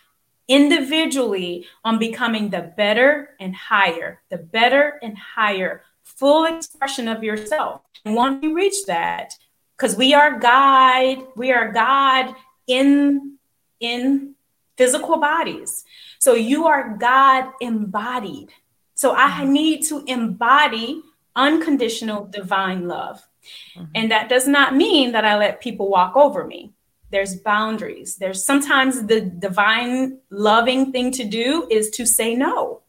[0.48, 7.82] individually on becoming the better and higher, the better and higher full expression of yourself.
[8.04, 9.34] And once you reach that,
[9.76, 12.34] because we are God, we are God
[12.66, 13.38] in
[13.80, 14.34] in
[14.76, 15.84] physical bodies.
[16.18, 18.50] So you are God embodied.
[18.94, 19.52] So I mm-hmm.
[19.52, 21.02] need to embody
[21.34, 23.26] unconditional divine love.
[23.76, 23.84] Mm-hmm.
[23.94, 26.72] And that does not mean that I let people walk over me
[27.12, 28.16] there's boundaries.
[28.16, 32.80] There's sometimes the divine loving thing to do is to say no.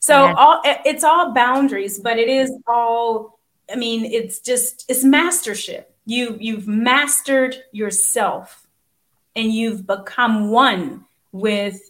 [0.00, 0.34] So yeah.
[0.34, 3.38] all it's all boundaries but it is all
[3.72, 5.96] i mean it's just it's mastership.
[6.04, 8.66] You you've mastered yourself
[9.34, 11.80] and you've become one with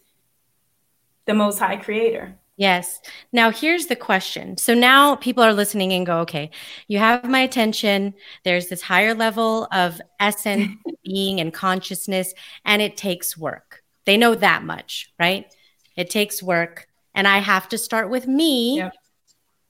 [1.26, 3.00] the most high creator Yes.
[3.32, 4.56] Now, here's the question.
[4.56, 6.50] So now people are listening and go, okay,
[6.86, 8.14] you have my attention.
[8.44, 10.70] There's this higher level of essence,
[11.04, 12.32] being, and consciousness,
[12.64, 13.82] and it takes work.
[14.04, 15.52] They know that much, right?
[15.96, 16.86] It takes work.
[17.14, 18.92] And I have to start with me, yep.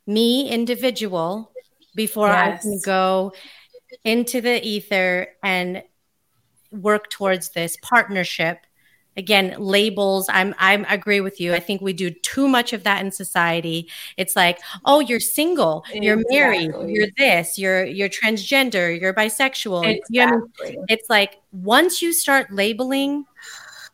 [0.07, 1.53] me individual,
[1.95, 2.59] before yes.
[2.59, 3.33] I can go
[4.03, 5.83] into the ether and
[6.71, 8.59] work towards this partnership
[9.17, 11.55] again labels i'm i'm agree with you.
[11.55, 13.89] I think we do too much of that in society.
[14.17, 20.05] It's like oh you're single you're married you're this you're you're transgender you're bisexual exactly.
[20.11, 23.25] you know it's like once you start labeling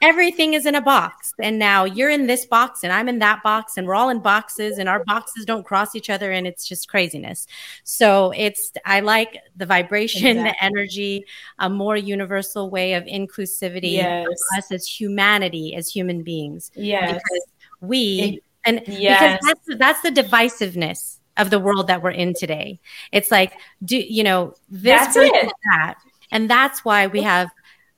[0.00, 1.34] everything is in a box.
[1.38, 4.20] And now you're in this box and i'm in that box and we're all in
[4.20, 7.46] boxes and our boxes don't cross each other and it's just craziness.
[7.84, 10.50] So it's i like the vibration exactly.
[10.50, 11.24] the energy
[11.58, 14.26] a more universal way of inclusivity yes.
[14.26, 16.70] of us as humanity as human beings.
[16.74, 17.14] Yes.
[17.14, 17.46] Because
[17.80, 19.40] we it, and yes.
[19.42, 22.80] because that's that's the divisiveness of the world that we're in today.
[23.12, 23.52] It's like
[23.84, 25.96] do you know this that's that.
[26.32, 27.50] And that's why we have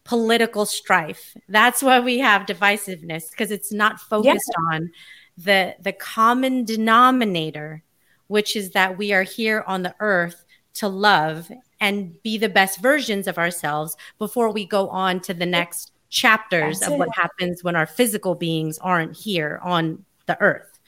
[0.04, 1.36] political strife.
[1.48, 4.90] That's why we have divisiveness because it's not focused on
[5.38, 7.82] the the common denominator,
[8.26, 12.80] which is that we are here on the earth to love and be the best
[12.80, 16.98] versions of ourselves before we go on to the next chapters That's of it.
[16.98, 20.78] what happens when our physical beings aren't here on the earth,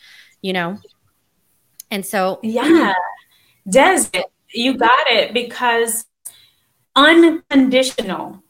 [0.42, 0.78] you know?
[1.90, 2.94] And so Yeah.
[3.68, 4.04] Des,
[4.52, 6.06] you got it because
[6.94, 8.43] unconditional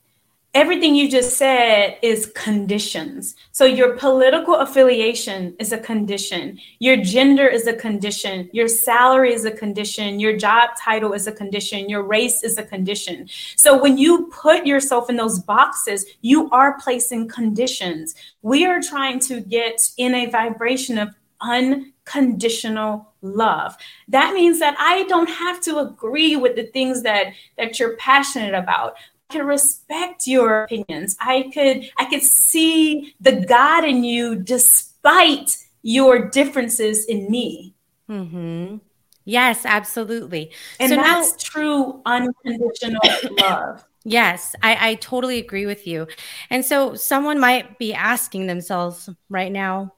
[0.55, 3.35] everything you just said is conditions.
[3.51, 6.61] So your political affiliation is a condition.
[6.79, 8.49] Your gender is a condition.
[8.53, 10.21] Your salary is a condition.
[10.21, 11.89] Your job title is a condition.
[11.89, 13.29] Your race is a condition.
[13.57, 18.15] So when you put yourself in those boxes, you are placing conditions.
[18.43, 21.09] We are trying to get in a vibration of
[21.41, 23.77] un unconditional love.
[24.09, 28.55] That means that I don't have to agree with the things that that you're passionate
[28.55, 28.97] about.
[29.31, 31.17] I can respect your opinions.
[31.21, 37.75] I could I could see the God in you despite your differences in me.
[38.09, 38.77] Mm-hmm.
[39.25, 40.53] Yes, absolutely.
[40.79, 43.01] And so that's now, true unconditional
[43.41, 43.85] love.
[44.05, 46.07] Yes, I, I totally agree with you.
[46.51, 49.95] And so someone might be asking themselves right now,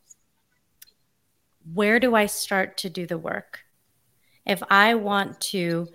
[1.74, 3.60] where do I start to do the work?
[4.44, 5.88] If I want to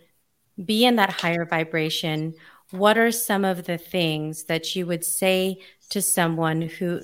[0.63, 2.33] be in that higher vibration,
[2.71, 5.59] what are some of the things that you would say
[5.89, 7.01] to someone who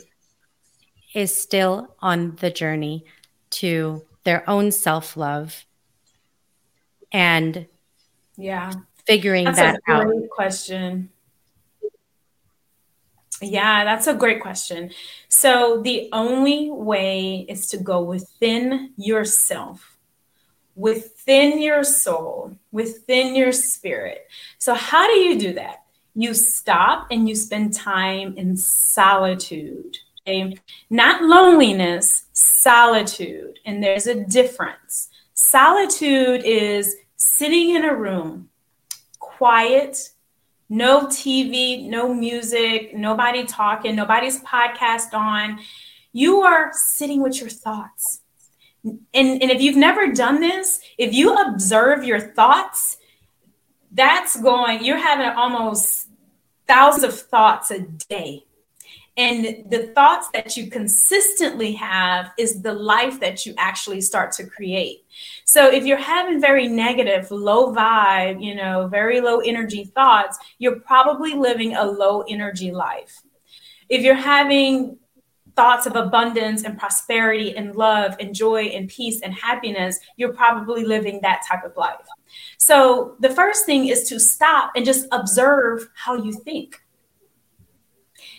[1.13, 3.05] is still on the journey
[3.49, 5.65] to their own self love
[7.11, 7.65] and
[8.38, 8.72] yeah.
[9.05, 10.05] figuring that's that a out?
[10.05, 11.09] great question.
[13.41, 14.91] Yeah that's a great question.
[15.28, 19.96] So the only way is to go within yourself
[20.78, 25.84] within your soul within your spirit so how do you do that
[26.15, 30.55] you stop and you spend time in solitude okay?
[30.89, 35.09] not loneliness solitude and there's a difference
[35.39, 38.49] Solitude is sitting in a room,
[39.19, 40.09] quiet,
[40.67, 45.59] no TV, no music, nobody talking, nobody's podcast on.
[46.11, 48.21] You are sitting with your thoughts.
[49.13, 52.97] And, and if you've never done this, if you observe your thoughts,
[53.91, 56.07] that's going, you're having almost
[56.67, 58.43] thousands of thoughts a day.
[59.17, 64.45] And the thoughts that you consistently have is the life that you actually start to
[64.45, 65.05] create.
[65.43, 70.79] So if you're having very negative, low vibe, you know, very low energy thoughts, you're
[70.81, 73.23] probably living a low energy life.
[73.89, 74.97] If you're having
[75.57, 80.85] thoughts of abundance and prosperity and love and joy and peace and happiness, you're probably
[80.85, 82.07] living that type of life.
[82.57, 86.81] So the first thing is to stop and just observe how you think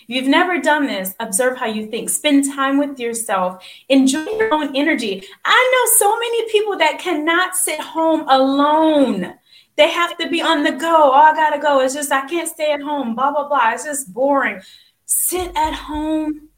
[0.09, 2.09] if you've never done this, observe how you think.
[2.09, 3.63] Spend time with yourself.
[3.89, 5.23] Enjoy your own energy.
[5.45, 9.35] I know so many people that cannot sit home alone.
[9.77, 11.11] They have to be on the go.
[11.13, 11.79] Oh, I gotta go.
[11.81, 13.13] It's just I can't stay at home.
[13.13, 13.71] Blah blah blah.
[13.73, 14.61] It's just boring.
[15.05, 16.48] Sit at home.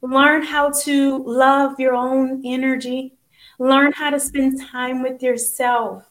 [0.00, 3.14] Learn how to love your own energy.
[3.58, 6.08] Learn how to spend time with yourself.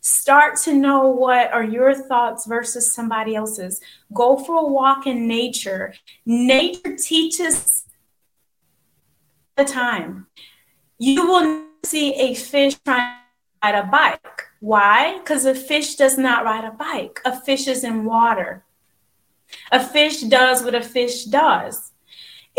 [0.00, 3.80] Start to know what are your thoughts versus somebody else's.
[4.12, 5.94] Go for a walk in nature.
[6.26, 7.84] Nature teaches
[9.56, 10.26] the time.
[10.98, 13.16] You will see a fish trying
[13.62, 14.42] to ride a bike.
[14.60, 15.18] Why?
[15.18, 17.20] Because a fish does not ride a bike.
[17.24, 18.64] A fish is in water.
[19.72, 21.89] A fish does what a fish does.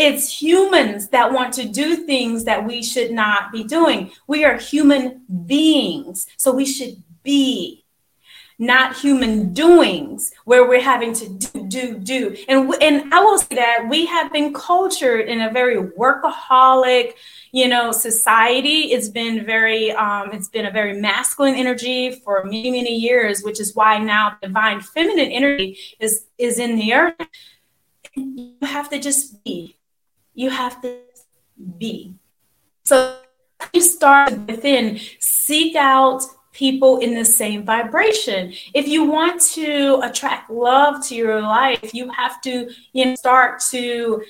[0.03, 4.09] It's humans that want to do things that we should not be doing.
[4.25, 7.85] We are human beings, so we should be
[8.57, 12.35] not human doings where we're having to do do do.
[12.47, 17.13] And and i will say that we have been cultured in a very workaholic
[17.51, 18.93] you know society.
[18.93, 23.59] It's been very um, it's been a very masculine energy for many many years which
[23.59, 27.27] is why now divine feminine energy is is in the earth.
[28.15, 29.77] You have to just be
[30.33, 30.97] you have to
[31.77, 32.13] be
[32.85, 33.15] so
[33.73, 38.53] you start within seek out people in the same vibration.
[38.73, 43.61] If you want to attract love to your life, you have to you know, start
[43.71, 44.21] to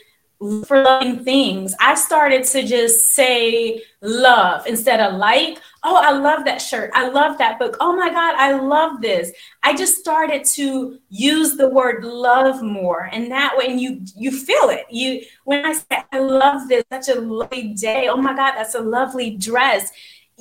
[0.66, 1.76] for loving things.
[1.80, 5.60] I started to just say love instead of like.
[5.84, 6.92] Oh, I love that shirt.
[6.94, 7.76] I love that book.
[7.80, 9.32] Oh my God, I love this.
[9.64, 13.10] I just started to use the word love more.
[13.12, 14.86] And that way, and you you feel it.
[14.92, 18.08] You when I say I love this, such a lovely day.
[18.10, 19.92] Oh my God, that's a lovely dress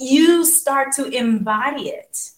[0.01, 2.31] you start to embody it.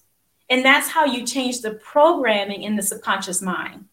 [0.50, 3.86] And that's how you change the programming in the subconscious mind.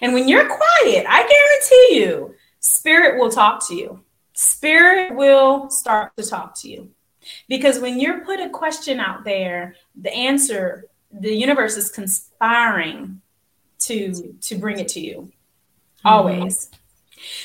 [0.00, 4.02] And when you're quiet, I guarantee you, spirit will talk to you.
[4.32, 6.90] Spirit will start to talk to you.
[7.48, 13.20] Because when you're put a question out there, the answer, the universe is conspiring
[13.80, 15.16] to to bring it to you.
[15.16, 16.08] Mm-hmm.
[16.08, 16.70] Always.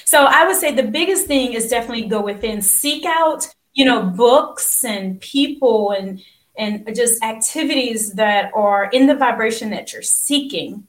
[0.06, 4.04] So I would say the biggest thing is definitely go within, seek out you know
[4.04, 6.22] books and people and
[6.58, 10.88] and just activities that are in the vibration that you're seeking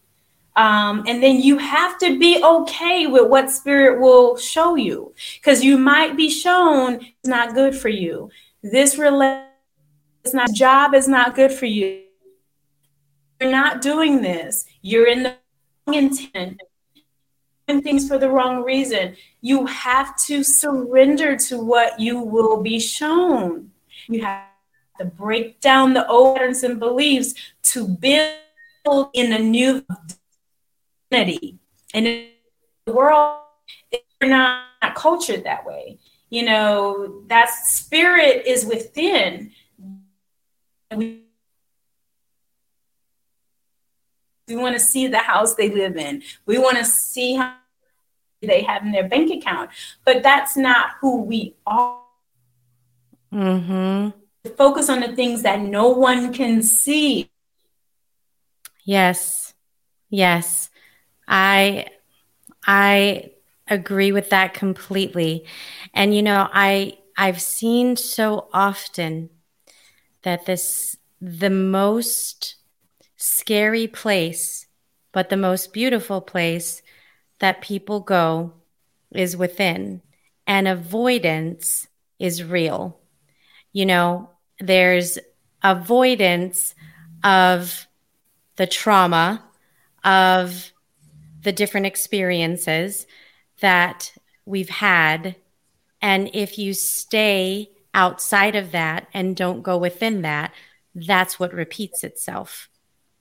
[0.54, 5.64] um, and then you have to be okay with what spirit will show you because
[5.64, 8.30] you might be shown it's not good for you
[8.62, 9.48] this relationship
[10.24, 12.02] is not job is not good for you
[13.40, 15.36] you're not doing this you're in the
[15.86, 16.60] wrong intent
[17.68, 19.16] Doing things for the wrong reason.
[19.40, 23.70] You have to surrender to what you will be shown.
[24.08, 24.46] You have
[24.98, 27.34] to break down the old patterns and beliefs
[27.64, 29.84] to build in a new
[31.12, 31.58] identity.
[31.94, 32.28] And in
[32.86, 33.38] the world,
[34.20, 34.64] we're not
[34.96, 35.98] cultured that way.
[36.32, 39.50] You know, that spirit is within.
[40.90, 41.24] We,
[44.48, 46.22] we want to see the house they live in.
[46.46, 47.56] We want to see how
[48.40, 49.72] they have in their bank account.
[50.06, 52.00] But that's not who we are.
[53.30, 54.18] Mm-hmm.
[54.56, 57.30] Focus on the things that no one can see.
[58.84, 59.52] Yes.
[60.08, 60.70] Yes.
[61.28, 61.88] I
[62.66, 63.32] I
[63.72, 65.44] agree with that completely.
[65.94, 69.30] And you know, I I've seen so often
[70.22, 72.56] that this the most
[73.16, 74.66] scary place,
[75.12, 76.82] but the most beautiful place
[77.38, 78.52] that people go
[79.12, 80.02] is within,
[80.46, 83.00] and avoidance is real.
[83.72, 85.18] You know, there's
[85.62, 86.74] avoidance
[87.24, 87.86] of
[88.56, 89.44] the trauma,
[90.04, 90.72] of
[91.42, 93.06] the different experiences
[93.62, 94.12] that
[94.44, 95.36] we've had.
[96.00, 100.52] And if you stay outside of that and don't go within that,
[100.94, 102.68] that's what repeats itself.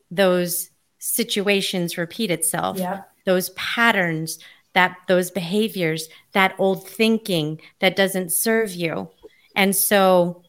[0.10, 0.70] Those
[1.00, 2.78] situations repeat itself.
[2.78, 3.10] Yep.
[3.26, 4.40] Those patterns,
[4.74, 9.10] that those behaviors, that old thinking that doesn't serve you.
[9.56, 10.44] And so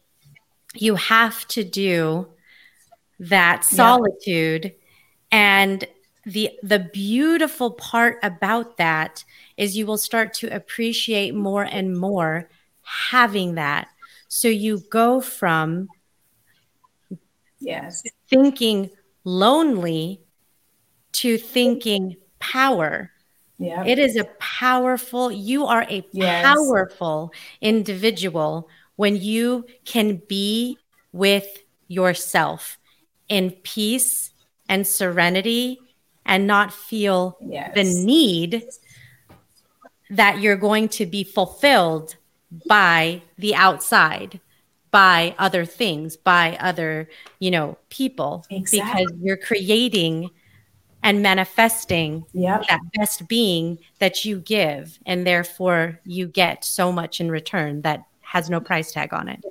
[0.73, 2.27] you have to do
[3.19, 4.77] that solitude yep.
[5.31, 5.87] and
[6.25, 9.23] the the beautiful part about that
[9.57, 12.49] is you will start to appreciate more and more
[12.81, 13.87] having that
[14.27, 15.87] so you go from
[17.59, 18.89] yes thinking
[19.23, 20.21] lonely
[21.11, 23.11] to thinking power
[23.57, 26.43] yeah it is a powerful you are a yes.
[26.43, 27.31] powerful
[27.61, 30.77] individual when you can be
[31.11, 32.77] with yourself
[33.29, 34.31] in peace
[34.67, 35.79] and serenity
[36.25, 37.71] and not feel yes.
[37.75, 38.63] the need
[40.13, 42.15] that you're going to be fulfilled
[42.67, 44.39] by the outside
[44.91, 47.09] by other things by other
[47.39, 49.05] you know people exactly.
[49.05, 50.29] because you're creating
[51.01, 52.63] and manifesting yep.
[52.67, 58.05] that best being that you give and therefore you get so much in return that
[58.21, 59.43] has no price tag on it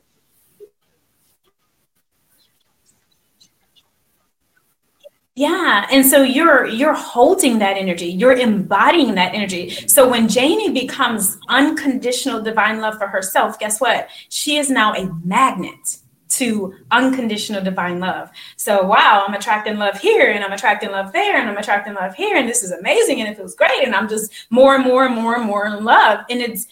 [5.35, 9.71] Yeah, and so you're you're holding that energy, you're embodying that energy.
[9.71, 14.09] So when Janie becomes unconditional divine love for herself, guess what?
[14.29, 15.97] She is now a magnet
[16.33, 18.31] to unconditional divine love.
[18.57, 22.15] So wow, I'm attracting love here and I'm attracting love there and I'm attracting love
[22.15, 25.07] here and this is amazing and it feels great and I'm just more and more
[25.07, 26.67] and more and more in love and it's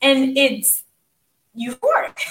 [0.00, 0.84] and it's
[1.58, 2.18] euphoric.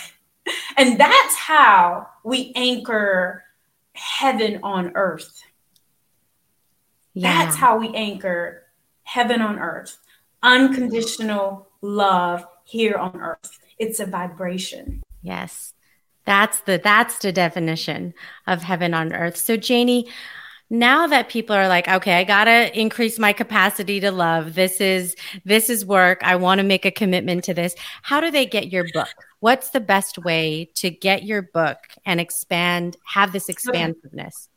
[0.78, 3.44] And that's how we anchor
[3.94, 5.45] heaven on earth
[7.16, 7.46] yeah.
[7.46, 8.64] That's how we anchor
[9.04, 9.98] heaven on earth,
[10.44, 13.60] unconditional love here on earth.
[13.80, 15.02] It's a vibration.
[15.22, 15.74] Yes.
[16.26, 18.14] That's the that's the definition
[18.48, 19.38] of heaven on earth.
[19.38, 20.10] So Janie,
[20.70, 24.56] now that people are like, okay, I got to increase my capacity to love.
[24.56, 26.20] This is this is work.
[26.24, 27.76] I want to make a commitment to this.
[28.02, 29.14] How do they get your book?
[29.40, 34.50] What's the best way to get your book and expand have this expansiveness?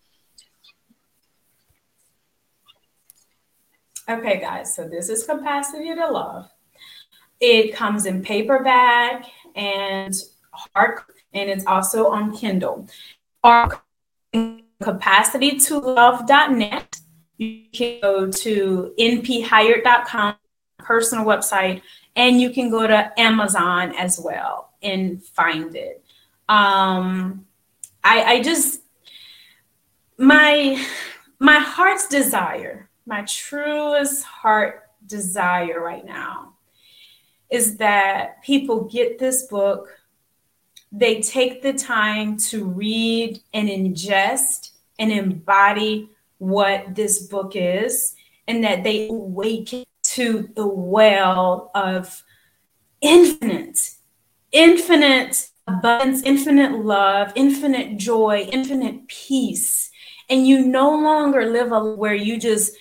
[4.08, 6.50] Okay, guys, so this is Capacity to Love.
[7.40, 10.14] It comes in paperback and
[10.50, 11.00] hard,
[11.34, 12.88] and it's also on Kindle.
[13.44, 13.82] Our
[14.34, 17.00] capacitytolove.net.
[17.36, 20.36] You can go to nphired.com,
[20.78, 21.82] personal website,
[22.16, 26.02] and you can go to Amazon as well and find it.
[26.48, 27.44] Um,
[28.02, 28.80] I, I just
[30.16, 30.82] my
[31.38, 36.52] my heart's desire my truest heart desire right now
[37.50, 39.88] is that people get this book,
[40.92, 48.14] they take the time to read and ingest and embody what this book is,
[48.46, 52.22] and that they awaken to the well of
[53.00, 53.78] infinite,
[54.52, 59.90] infinite abundance, infinite love, infinite joy, infinite peace.
[60.28, 62.76] And you no longer live a where you just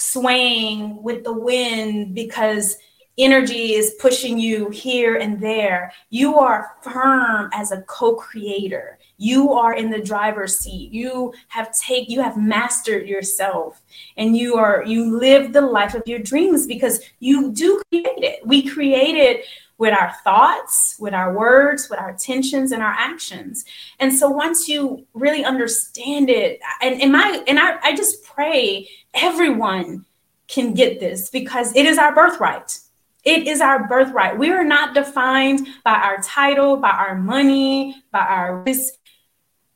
[0.00, 2.76] swaying with the wind because
[3.18, 5.92] energy is pushing you here and there.
[6.08, 8.98] You are firm as a co-creator.
[9.18, 10.92] You are in the driver's seat.
[10.92, 13.82] You have take you have mastered yourself
[14.16, 18.46] and you are you live the life of your dreams because you do create it.
[18.46, 19.44] We create it
[19.80, 23.64] with our thoughts, with our words, with our intentions and our actions.
[23.98, 28.90] And so once you really understand it, and, and my and I, I just pray
[29.14, 30.04] everyone
[30.48, 32.78] can get this because it is our birthright.
[33.24, 34.38] It is our birthright.
[34.38, 38.92] We are not defined by our title, by our money, by our risk.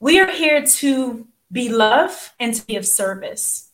[0.00, 3.70] We are here to be love and to be of service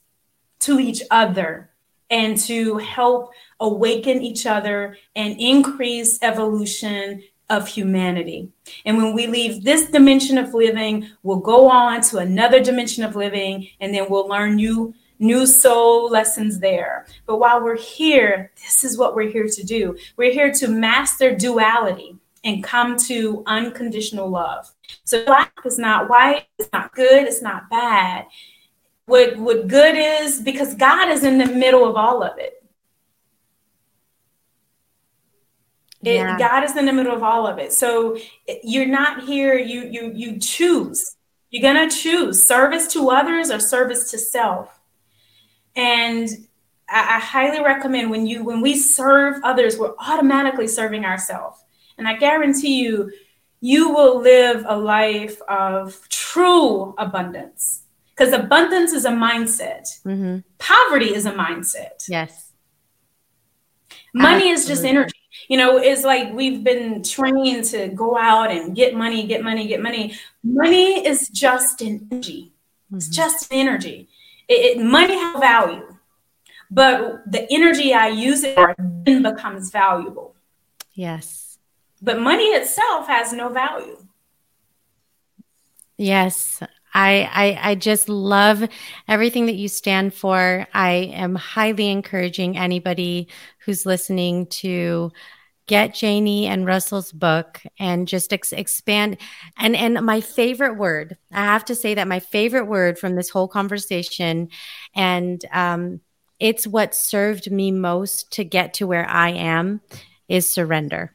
[0.60, 1.70] to each other
[2.08, 8.48] and to help awaken each other and increase evolution of humanity.
[8.84, 13.16] And when we leave this dimension of living, we'll go on to another dimension of
[13.16, 17.06] living, and then we'll learn new new soul lessons there.
[17.26, 19.96] But while we're here, this is what we're here to do.
[20.16, 24.72] We're here to master duality and come to unconditional love.
[25.04, 28.26] So black is not white, it's not good, it's not bad.
[29.06, 32.59] What what good is because God is in the middle of all of it.
[36.02, 36.38] It, yeah.
[36.38, 37.72] God is in the middle of all of it.
[37.72, 38.16] So
[38.62, 39.58] you're not here.
[39.58, 41.16] You you you choose.
[41.50, 44.80] You're gonna choose service to others or service to self.
[45.76, 46.28] And
[46.88, 51.62] I, I highly recommend when you when we serve others, we're automatically serving ourselves.
[51.98, 53.12] And I guarantee you,
[53.60, 57.82] you will live a life of true abundance.
[58.16, 59.86] Because abundance is a mindset.
[60.04, 60.38] Mm-hmm.
[60.58, 62.06] Poverty is a mindset.
[62.08, 62.52] Yes.
[64.12, 64.50] Money Absolutely.
[64.50, 68.94] is just energy you know, it's like we've been trained to go out and get
[68.94, 70.16] money, get money, get money.
[70.42, 72.52] Money is just an energy.
[72.86, 72.96] Mm-hmm.
[72.96, 74.08] It's just energy.
[74.48, 75.96] It, it, money has value,
[76.70, 80.34] but the energy I use it for then becomes valuable.
[80.94, 81.58] Yes.
[82.02, 83.96] But money itself has no value.
[85.96, 86.62] Yes.
[86.92, 88.68] I, I I just love
[89.06, 90.66] everything that you stand for.
[90.74, 93.28] I am highly encouraging anybody
[93.64, 95.12] who's listening to
[95.70, 99.18] get Janie and Russell's book and just ex- expand.
[99.56, 103.30] And and my favorite word, I have to say that my favorite word from this
[103.30, 104.48] whole conversation,
[104.96, 106.00] and um,
[106.40, 109.80] it's what served me most to get to where I am,
[110.28, 111.14] is surrender.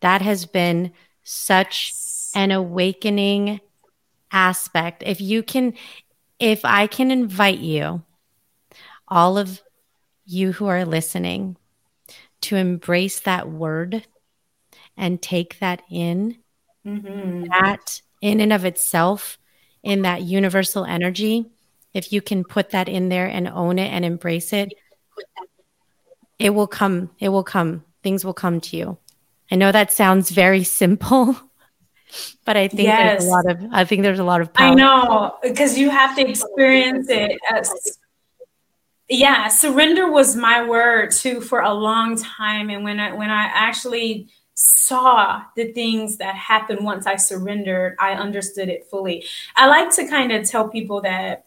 [0.00, 0.92] That has been
[1.22, 1.94] such
[2.34, 3.60] an awakening
[4.32, 5.02] aspect.
[5.06, 5.74] If you can,
[6.38, 8.02] if I can invite you,
[9.08, 9.60] all of
[10.24, 11.56] you who are listening,
[12.42, 14.06] to embrace that word
[14.96, 16.38] and take that in,
[16.86, 17.44] mm-hmm.
[17.44, 19.38] that in and of itself,
[19.82, 21.46] in that universal energy,
[21.92, 24.72] if you can put that in there and own it and embrace it,
[26.38, 27.10] it will come.
[27.18, 27.84] It will come.
[28.02, 28.98] Things will come to you.
[29.50, 31.36] I know that sounds very simple,
[32.44, 33.22] but I think yes.
[33.22, 34.68] there's a lot of I think there's a lot of power.
[34.68, 37.38] I know because you have to experience it.
[37.50, 37.98] As,
[39.08, 43.44] yeah, surrender was my word too for a long time, and when I when I
[43.52, 49.24] actually saw the things that happened once I surrendered, I understood it fully.
[49.56, 51.46] I like to kind of tell people that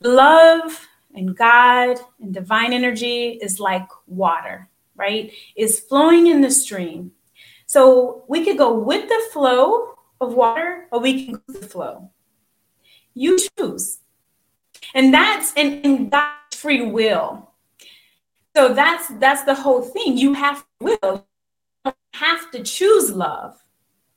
[0.00, 5.32] love and God and divine energy is like water, right?
[5.56, 7.12] Is flowing in the stream.
[7.70, 11.68] So we could go with the flow of water or we can go with the
[11.68, 12.10] flow.
[13.14, 14.00] You choose.
[14.92, 17.52] And that's and, and God's free will.
[18.56, 20.18] So that's that's the whole thing.
[20.18, 21.24] You have will.
[21.84, 23.56] You have to choose love.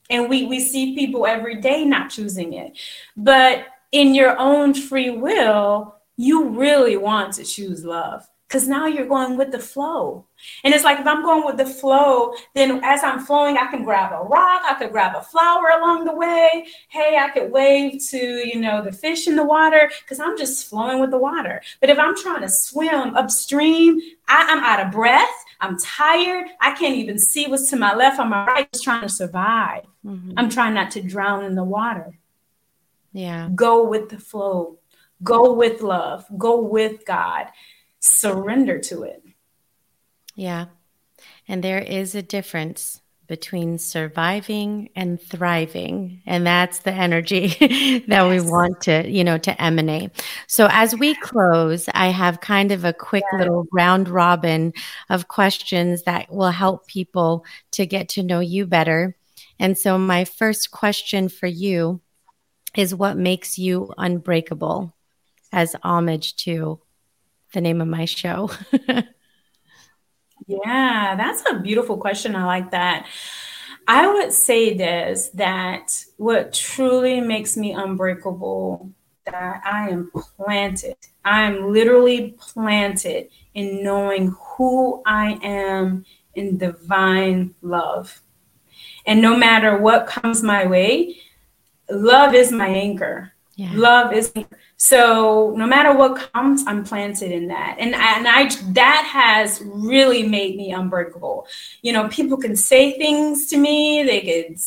[0.09, 2.75] And we we see people every day not choosing it.
[3.15, 9.05] But in your own free will, you really want to choose love because now you're
[9.05, 10.25] going with the flow.
[10.63, 13.83] And it's like if I'm going with the flow, then as I'm flowing, I can
[13.83, 16.65] grab a rock, I could grab a flower along the way.
[16.89, 20.69] Hey, I could wave to, you know, the fish in the water because I'm just
[20.69, 21.61] flowing with the water.
[21.79, 26.73] But if I'm trying to swim upstream, I, am out of breath, I'm tired, I
[26.73, 29.85] can't even see what's to my left or my right, just trying to survive.
[30.05, 30.33] Mm-hmm.
[30.37, 32.17] I'm trying not to drown in the water.
[33.11, 33.49] Yeah.
[33.53, 34.79] Go with the flow.
[35.21, 36.25] Go with love.
[36.37, 37.47] Go with God
[38.03, 39.23] surrender to it.
[40.35, 40.65] Yeah.
[41.47, 47.47] And there is a difference between surviving and thriving and that's the energy
[48.07, 48.43] that yes.
[48.43, 50.11] we want to you know to emanate
[50.45, 53.39] so as we close i have kind of a quick yeah.
[53.39, 54.73] little round robin
[55.09, 59.15] of questions that will help people to get to know you better
[59.57, 62.01] and so my first question for you
[62.75, 64.93] is what makes you unbreakable
[65.51, 66.79] as homage to
[67.53, 68.49] the name of my show?
[70.47, 72.35] yeah, that's a beautiful question.
[72.35, 73.07] I like that.
[73.87, 78.91] I would say this that what truly makes me unbreakable
[79.25, 80.95] that I am planted.
[81.23, 88.21] I am literally planted in knowing who I am in divine love.
[89.05, 91.17] And no matter what comes my way,
[91.89, 93.33] love is my anchor.
[93.55, 93.71] Yeah.
[93.73, 94.33] Love is
[94.83, 97.77] so no matter what comes, I'm planted in that.
[97.79, 101.47] And, and I that has really made me unbreakable.
[101.81, 104.59] You know, people can say things to me, they could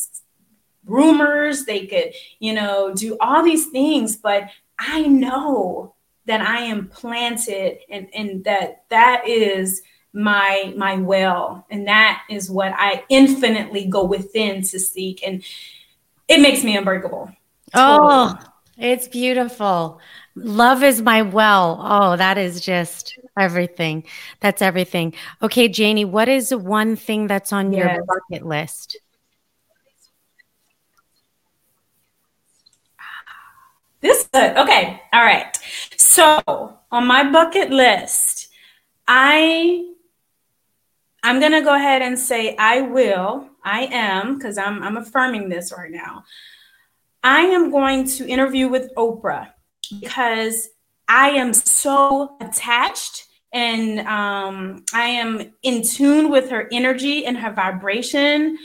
[0.87, 4.49] rumors, they could, you know, do all these things, but
[4.79, 5.93] I know
[6.25, 12.49] that I am planted and, and that that is my my well and that is
[12.49, 15.43] what I infinitely go within to seek and
[16.27, 17.29] it makes me unbreakable.
[17.75, 18.35] Oh,
[18.77, 19.99] it's beautiful.
[20.35, 21.79] Love is my well.
[21.83, 24.03] Oh, that is just everything.
[24.39, 25.13] That's everything.
[25.41, 27.95] Okay, Janie, what is one thing that's on yes.
[27.95, 28.97] your bucket list?
[34.01, 34.57] This good.
[34.57, 35.01] Okay.
[35.11, 35.57] All right.
[35.97, 36.41] So
[36.91, 38.49] on my bucket list,
[39.07, 39.91] I
[41.23, 43.49] I'm gonna go ahead and say I will.
[43.63, 46.23] I am because I'm I'm affirming this right now.
[47.23, 49.49] I am going to interview with Oprah
[50.01, 50.69] because
[51.07, 57.51] I am so attached and um, I am in tune with her energy and her
[57.51, 58.57] vibration.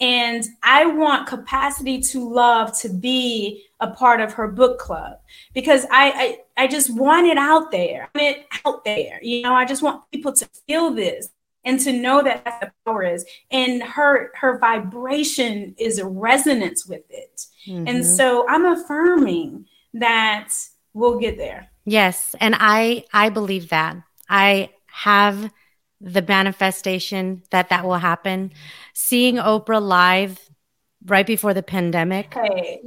[0.00, 5.18] And I want capacity to love to be a part of her book club
[5.54, 8.08] because I, I, I just want it out there.
[8.14, 9.18] I want it out there.
[9.22, 11.30] You know, I just want people to feel this
[11.64, 17.02] and to know that the power is and her her vibration is a resonance with
[17.10, 17.86] it mm-hmm.
[17.86, 20.52] and so i'm affirming that
[20.94, 23.96] we'll get there yes and i i believe that
[24.28, 25.52] i have
[26.00, 28.52] the manifestation that that will happen
[28.94, 30.38] seeing oprah live
[31.06, 32.80] right before the pandemic hey.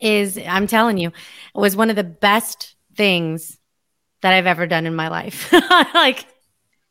[0.00, 3.58] is i'm telling you it was one of the best things
[4.22, 5.52] that i've ever done in my life
[5.94, 6.26] like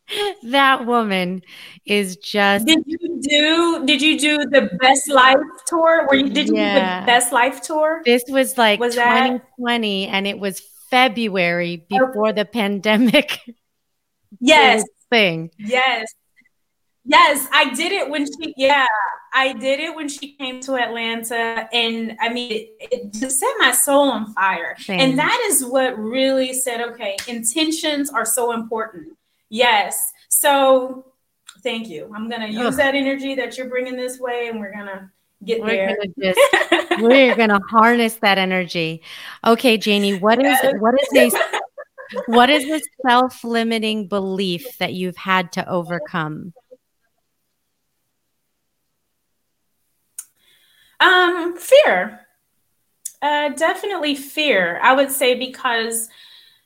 [0.43, 1.41] that woman
[1.85, 6.47] is just did you do did you do the best life tour where you did
[6.47, 6.99] you yeah.
[6.99, 10.11] do the best life tour this was like was 2020 that...
[10.11, 12.33] and it was february before okay.
[12.33, 13.39] the pandemic
[14.39, 16.05] yes thing yes
[17.05, 18.85] yes i did it when she yeah
[19.33, 23.53] i did it when she came to atlanta and i mean it, it just set
[23.57, 24.99] my soul on fire Same.
[24.99, 29.15] and that is what really said okay intentions are so important
[29.55, 30.11] Yes.
[30.27, 31.05] So
[31.63, 32.11] thank you.
[32.13, 32.75] I'm going to use Ugh.
[32.75, 35.09] that energy that you're bringing this way and we're going to
[35.45, 35.95] get we're there.
[35.95, 39.01] Gonna just, we're going to harness that energy.
[39.47, 41.61] Okay, Janie, what is what is a
[42.25, 46.51] what is the self-limiting belief that you've had to overcome?
[50.99, 52.27] Um, fear.
[53.21, 54.81] Uh, definitely fear.
[54.83, 56.09] I would say because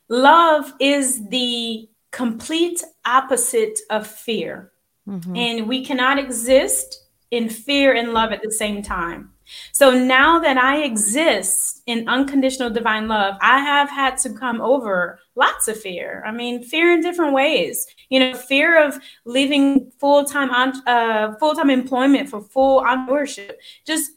[0.07, 4.71] love is the complete opposite of fear.
[5.07, 5.35] Mm-hmm.
[5.35, 9.31] And we cannot exist in fear and love at the same time.
[9.71, 15.19] So now that I exist in unconditional divine love, I have had to come over
[15.35, 16.23] lots of fear.
[16.25, 17.87] I mean, fear in different ways.
[18.09, 23.53] You know, fear of leaving full time on uh, full time employment for full entrepreneurship.
[23.85, 24.11] Just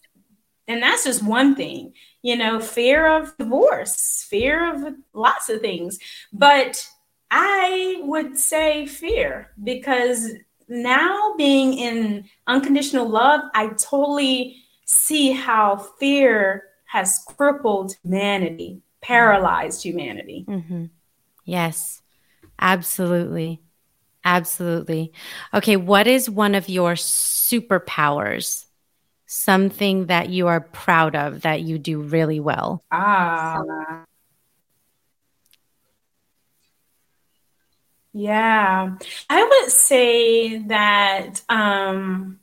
[0.68, 1.94] and that's just one thing.
[2.22, 5.98] You know, fear of divorce, fear of lots of things.
[6.32, 6.86] But
[7.34, 10.32] I would say fear because
[10.68, 20.44] now being in unconditional love, I totally see how fear has crippled humanity, paralyzed humanity.
[20.46, 20.84] Mm-hmm.
[21.46, 22.02] Yes,
[22.60, 23.62] absolutely.
[24.22, 25.12] Absolutely.
[25.54, 28.66] Okay, what is one of your superpowers?
[29.24, 32.84] Something that you are proud of that you do really well?
[32.92, 34.04] Ah,
[38.14, 38.96] Yeah,
[39.30, 42.40] I would say that um,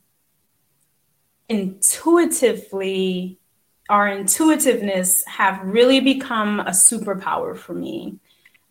[1.48, 3.38] intuitively,
[3.88, 8.18] our intuitiveness have really become a superpower for me.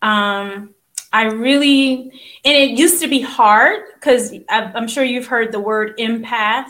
[0.02, 0.74] Um,
[1.12, 2.12] I really,
[2.44, 6.68] and it used to be hard because I'm sure you've heard the word empath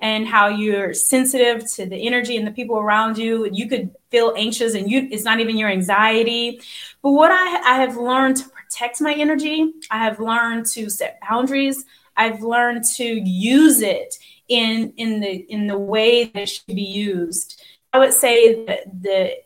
[0.00, 3.48] and how you're sensitive to the energy and the people around you.
[3.50, 6.60] You could feel anxious and you it's not even your anxiety.
[7.02, 9.72] But what I, I have learned to protect my energy.
[9.90, 11.84] I have learned to set boundaries.
[12.16, 14.14] I've learned to use it
[14.48, 17.62] in in the in the way that it should be used.
[17.92, 19.36] I would say that the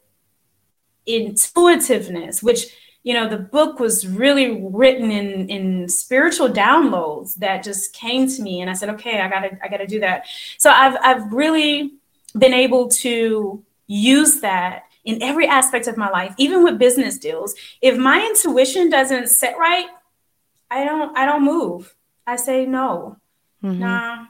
[1.06, 7.92] intuitiveness, which you know, the book was really written in in spiritual downloads that just
[7.92, 10.26] came to me, and I said, okay, I gotta I gotta do that.
[10.58, 11.94] So I've I've really
[12.38, 17.54] been able to use that in every aspect of my life, even with business deals.
[17.80, 19.86] If my intuition doesn't set right,
[20.70, 21.94] I don't I don't move.
[22.26, 23.16] I say no.
[23.62, 23.80] Mm-hmm.
[23.80, 24.26] Nah,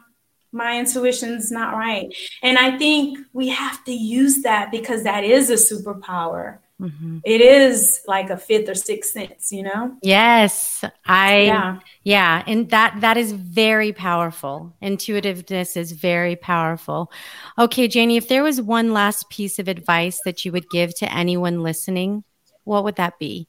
[0.52, 2.14] my intuition's not right.
[2.42, 6.58] And I think we have to use that because that is a superpower.
[6.80, 7.18] Mm-hmm.
[7.24, 9.96] It is like a fifth or sixth sense, you know?
[10.02, 10.82] Yes.
[11.04, 11.78] I yeah.
[12.04, 12.42] yeah.
[12.46, 14.74] And that that is very powerful.
[14.80, 17.12] Intuitiveness is very powerful.
[17.58, 21.12] Okay, Janie, if there was one last piece of advice that you would give to
[21.12, 22.24] anyone listening,
[22.64, 23.46] what would that be?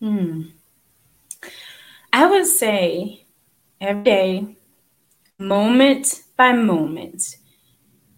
[0.00, 0.42] Hmm.
[2.12, 3.24] I would say
[3.80, 4.56] every day,
[5.38, 7.36] moment by moment,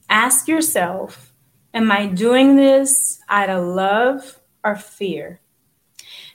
[0.09, 1.30] ask yourself,
[1.73, 5.41] am I doing this out of love or fear?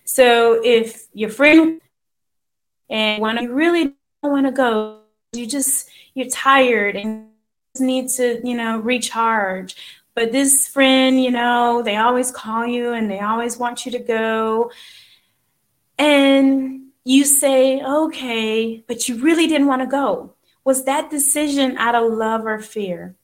[0.04, 1.82] So if your friend
[2.90, 5.00] and when you really don't want to go,
[5.34, 7.28] you just you're tired and
[7.80, 9.76] need to, you know, recharge.
[10.14, 14.00] But this friend, you know, they always call you and they always want you to
[14.00, 14.72] go.
[15.98, 20.34] And you say, okay, but you really didn't want to go.
[20.64, 23.16] Was that decision out of love or fear?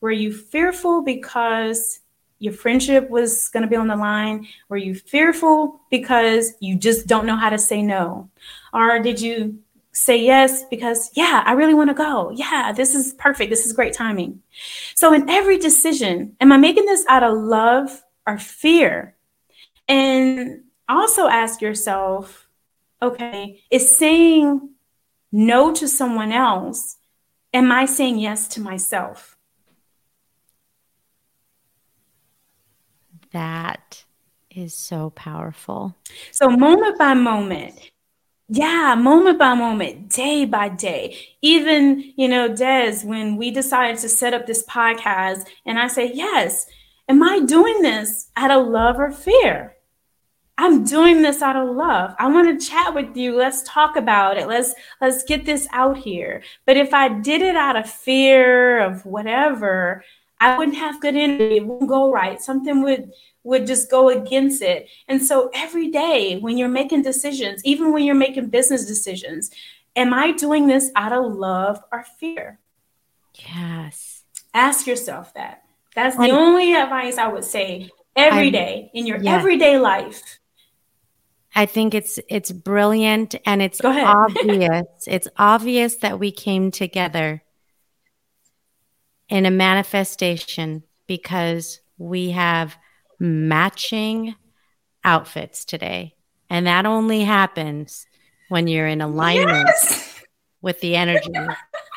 [0.00, 2.00] Were you fearful because
[2.38, 4.46] your friendship was going to be on the line?
[4.68, 8.30] Were you fearful because you just don't know how to say no?
[8.72, 9.58] Or did you
[9.92, 12.30] say yes because, yeah, I really want to go.
[12.30, 13.50] Yeah, this is perfect.
[13.50, 14.42] This is great timing.
[14.94, 19.16] So, in every decision, am I making this out of love or fear?
[19.88, 22.48] And also ask yourself,
[23.02, 24.70] okay, is saying
[25.32, 26.96] no to someone else,
[27.52, 29.37] am I saying yes to myself?
[33.32, 34.04] That
[34.50, 35.96] is so powerful.
[36.32, 37.78] So, moment by moment,
[38.48, 41.18] yeah, moment by moment, day by day.
[41.42, 46.10] Even, you know, Des, when we decided to set up this podcast, and I say,
[46.14, 46.66] yes,
[47.08, 49.74] am I doing this out of love or fear?
[50.56, 52.14] I'm doing this out of love.
[52.18, 53.36] I want to chat with you.
[53.36, 54.48] Let's talk about it.
[54.48, 56.42] Let's let's get this out here.
[56.66, 60.02] But if I did it out of fear of whatever,
[60.40, 61.56] I wouldn't have good energy.
[61.56, 62.40] It wouldn't go right.
[62.40, 63.12] Something would
[63.44, 64.88] would just go against it.
[65.08, 69.50] And so every day when you're making decisions, even when you're making business decisions,
[69.96, 72.60] am I doing this out of love or fear?
[73.34, 74.24] Yes.
[74.52, 75.62] Ask yourself that.
[75.94, 80.38] That's the only advice I would say every day in your everyday life.
[81.54, 84.86] I think it's it's brilliant and it's obvious.
[85.06, 87.42] it's obvious that we came together
[89.28, 92.76] in a manifestation because we have
[93.18, 94.34] matching
[95.04, 96.14] outfits today.
[96.50, 98.06] And that only happens
[98.48, 100.22] when you're in alignment yes!
[100.62, 101.32] with the energy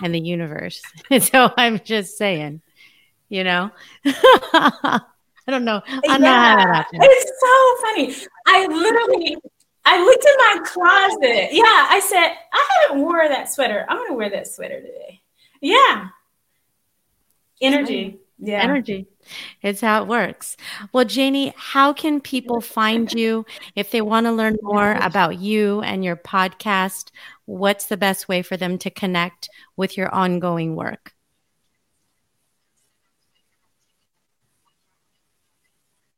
[0.01, 0.81] and the universe.
[1.19, 2.61] so I'm just saying,
[3.29, 3.71] you know.
[5.47, 5.81] I don't know.
[5.87, 7.01] I know how that happened.
[7.03, 8.27] It's so funny.
[8.45, 9.37] I literally,
[9.85, 11.49] I looked in my closet.
[11.51, 13.85] Yeah, I said I haven't wore that sweater.
[13.89, 15.21] I'm gonna wear that sweater today.
[15.59, 16.09] Yeah,
[17.61, 18.19] energy.
[18.43, 19.07] Yeah, energy.
[19.61, 20.57] It's how it works.
[20.93, 23.45] Well, Janie, how can people find you
[23.75, 27.11] if they want to learn more about you and your podcast?
[27.45, 31.13] What's the best way for them to connect with your ongoing work?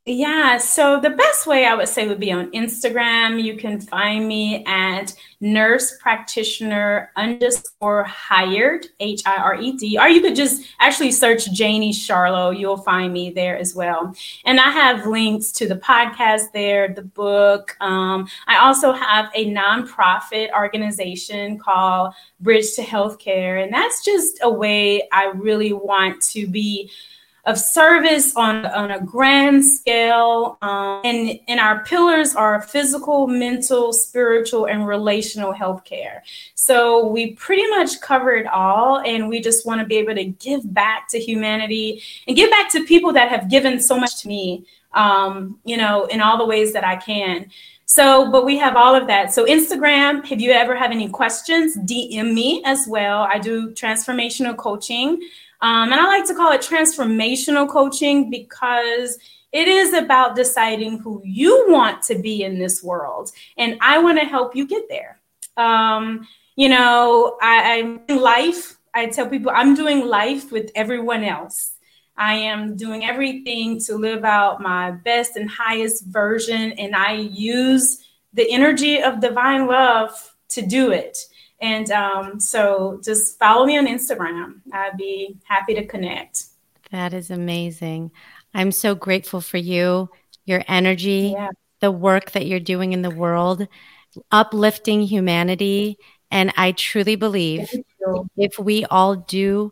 [0.05, 3.41] Yeah, so the best way I would say would be on Instagram.
[3.41, 10.09] You can find me at nurse practitioner underscore hired, H I R E D, or
[10.09, 12.57] you could just actually search Janie Charlo.
[12.57, 14.13] You'll find me there as well.
[14.43, 17.77] And I have links to the podcast there, the book.
[17.79, 24.49] Um, I also have a nonprofit organization called Bridge to Healthcare, and that's just a
[24.49, 26.91] way I really want to be
[27.45, 30.57] of service on, on a grand scale.
[30.61, 36.21] Um, and, and our pillars are physical, mental, spiritual, and relational healthcare.
[36.55, 38.99] So we pretty much cover it all.
[38.99, 42.71] And we just want to be able to give back to humanity and give back
[42.71, 46.45] to people that have given so much to me, um, you know, in all the
[46.45, 47.51] ways that I can.
[47.85, 49.33] So, but we have all of that.
[49.33, 53.27] So, Instagram, if you ever have any questions, DM me as well.
[53.31, 55.21] I do transformational coaching.
[55.63, 59.17] Um, and I like to call it transformational coaching because
[59.53, 63.31] it is about deciding who you want to be in this world.
[63.57, 65.21] And I want to help you get there.
[65.55, 68.77] Um, you know, I, I'm in life.
[68.93, 71.71] I tell people I'm doing life with everyone else.
[72.17, 78.03] I am doing everything to live out my best and highest version, and I use
[78.33, 81.17] the energy of divine love to do it.
[81.63, 84.55] And um, so just follow me on Instagram.
[84.73, 86.43] I'd be happy to connect.
[86.91, 88.11] That is amazing.
[88.53, 90.09] I'm so grateful for you,
[90.43, 91.51] your energy, yeah.
[91.79, 93.65] the work that you're doing in the world.
[94.29, 95.97] uplifting humanity.
[96.29, 97.71] And I truly believe
[98.35, 99.71] if we all do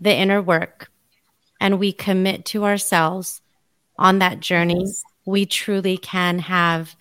[0.00, 0.90] the inner work
[1.60, 3.42] and we commit to ourselves
[3.98, 5.02] on that journey, yes.
[5.26, 6.96] we truly can have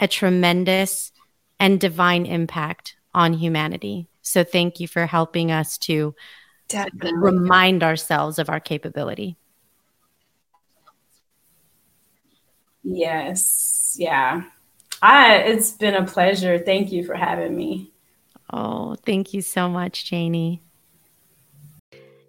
[0.00, 1.12] a tremendous
[1.60, 4.08] and divine impact on humanity.
[4.22, 6.14] So thank you for helping us to
[6.68, 7.12] Definitely.
[7.14, 9.36] remind ourselves of our capability.
[12.82, 13.96] Yes.
[13.98, 14.42] Yeah.
[15.02, 16.58] I it's been a pleasure.
[16.58, 17.92] Thank you for having me.
[18.52, 20.62] Oh, thank you so much, Janie.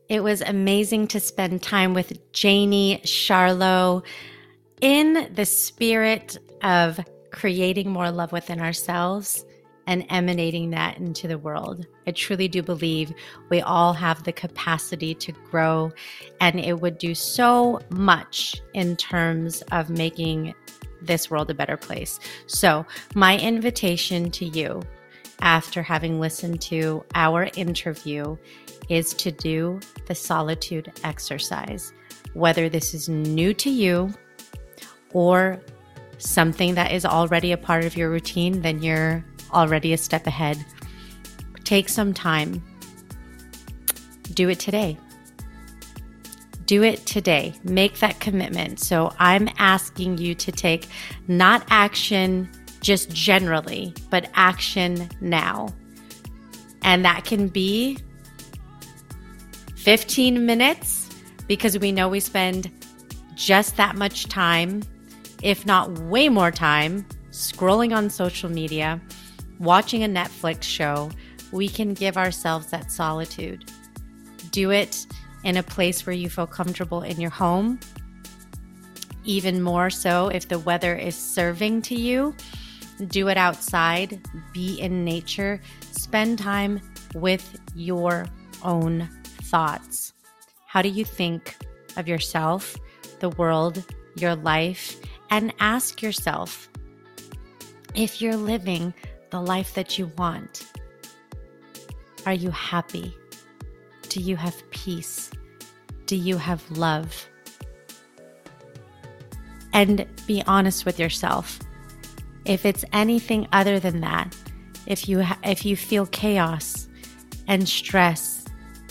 [0.08, 4.04] It was amazing to spend time with Janie Charlo
[4.82, 7.00] in the spirit of
[7.32, 9.44] creating more love within ourselves
[9.88, 11.86] and emanating that into the world.
[12.08, 13.14] I truly do believe
[13.50, 15.92] we all have the capacity to grow,
[16.42, 20.54] and it would do so much in terms of making
[21.02, 22.20] this world a better place.
[22.48, 24.82] So, my invitation to you
[25.42, 28.38] after having listened to our interview
[28.90, 31.94] is to do the solitude exercise.
[32.34, 34.14] Whether this is new to you
[35.14, 35.62] or
[36.18, 39.24] something that is already a part of your routine, then you're
[39.56, 40.64] already a step ahead.
[41.64, 42.64] Take some time.
[44.34, 44.98] Do it today.
[46.66, 47.54] Do it today.
[47.64, 48.80] Make that commitment.
[48.80, 50.88] So I'm asking you to take
[51.28, 52.50] not action
[52.82, 55.70] just generally, but action now.
[56.84, 57.98] And that can be
[59.76, 61.10] 15 minutes
[61.48, 62.72] because we know we spend
[63.36, 64.84] just that much time,
[65.44, 69.02] if not way more time, scrolling on social media
[69.60, 71.12] watching a Netflix show,
[71.52, 73.70] we can give ourselves that solitude.
[74.52, 75.06] Do it
[75.44, 77.80] in a place where you feel comfortable in your home.
[79.24, 82.36] Even more so if the weather is serving to you.
[83.08, 84.22] Do it outside,
[84.54, 86.80] be in nature, spend time
[87.14, 88.26] with your
[88.64, 89.10] own
[89.44, 90.14] thoughts.
[90.66, 91.58] How do you think
[91.98, 92.76] of yourself,
[93.20, 93.84] the world,
[94.16, 94.98] your life?
[95.30, 96.70] And ask yourself
[97.96, 98.94] if you're living
[99.36, 100.66] the life that you want?
[102.26, 103.14] Are you happy?
[104.08, 105.30] Do you have peace?
[106.06, 107.28] Do you have love?
[109.74, 111.60] And be honest with yourself.
[112.46, 114.34] If it's anything other than that,
[114.86, 116.88] if you ha- if you feel chaos
[117.50, 118.46] and stress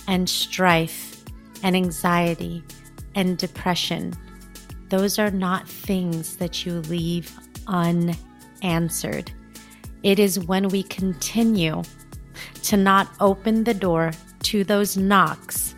[0.06, 1.24] and strife
[1.62, 2.62] and anxiety
[3.14, 4.12] and depression,
[4.90, 7.34] those are not things that you leave
[7.66, 9.32] unanswered.
[10.04, 11.82] It is when we continue
[12.64, 15.74] to not open the door to those knocks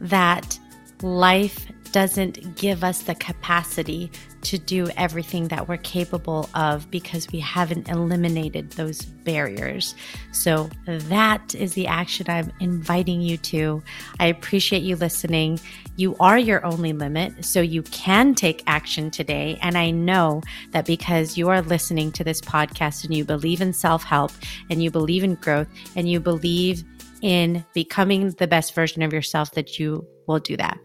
[0.00, 0.58] that
[1.02, 4.10] life doesn't give us the capacity
[4.42, 9.94] to do everything that we're capable of because we haven't eliminated those barriers.
[10.32, 13.82] So, that is the action I'm inviting you to.
[14.18, 15.60] I appreciate you listening.
[15.96, 19.58] You are your only limit, so you can take action today.
[19.62, 23.72] And I know that because you are listening to this podcast and you believe in
[23.72, 24.32] self help
[24.70, 26.84] and you believe in growth and you believe
[27.22, 30.78] in becoming the best version of yourself, that you will do that.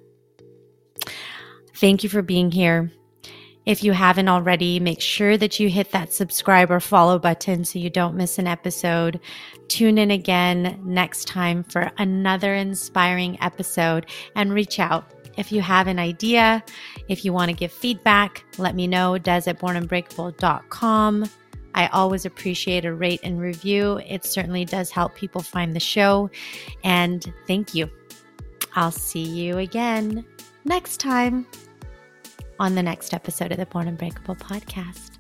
[1.75, 2.91] Thank you for being here.
[3.65, 7.79] If you haven't already, make sure that you hit that subscribe or follow button so
[7.79, 9.19] you don't miss an episode.
[9.67, 14.05] Tune in again next time for another inspiring episode
[14.35, 15.11] and reach out.
[15.37, 16.63] If you have an idea,
[17.09, 19.17] if you want to give feedback, let me know.
[19.17, 21.25] Des at bornunbreakable.com.
[21.73, 23.99] I always appreciate a rate and review.
[24.07, 26.29] It certainly does help people find the show.
[26.83, 27.89] And thank you.
[28.75, 30.25] I'll see you again
[30.65, 31.45] next time
[32.59, 35.14] on the next episode of the Born Unbreakable podcast.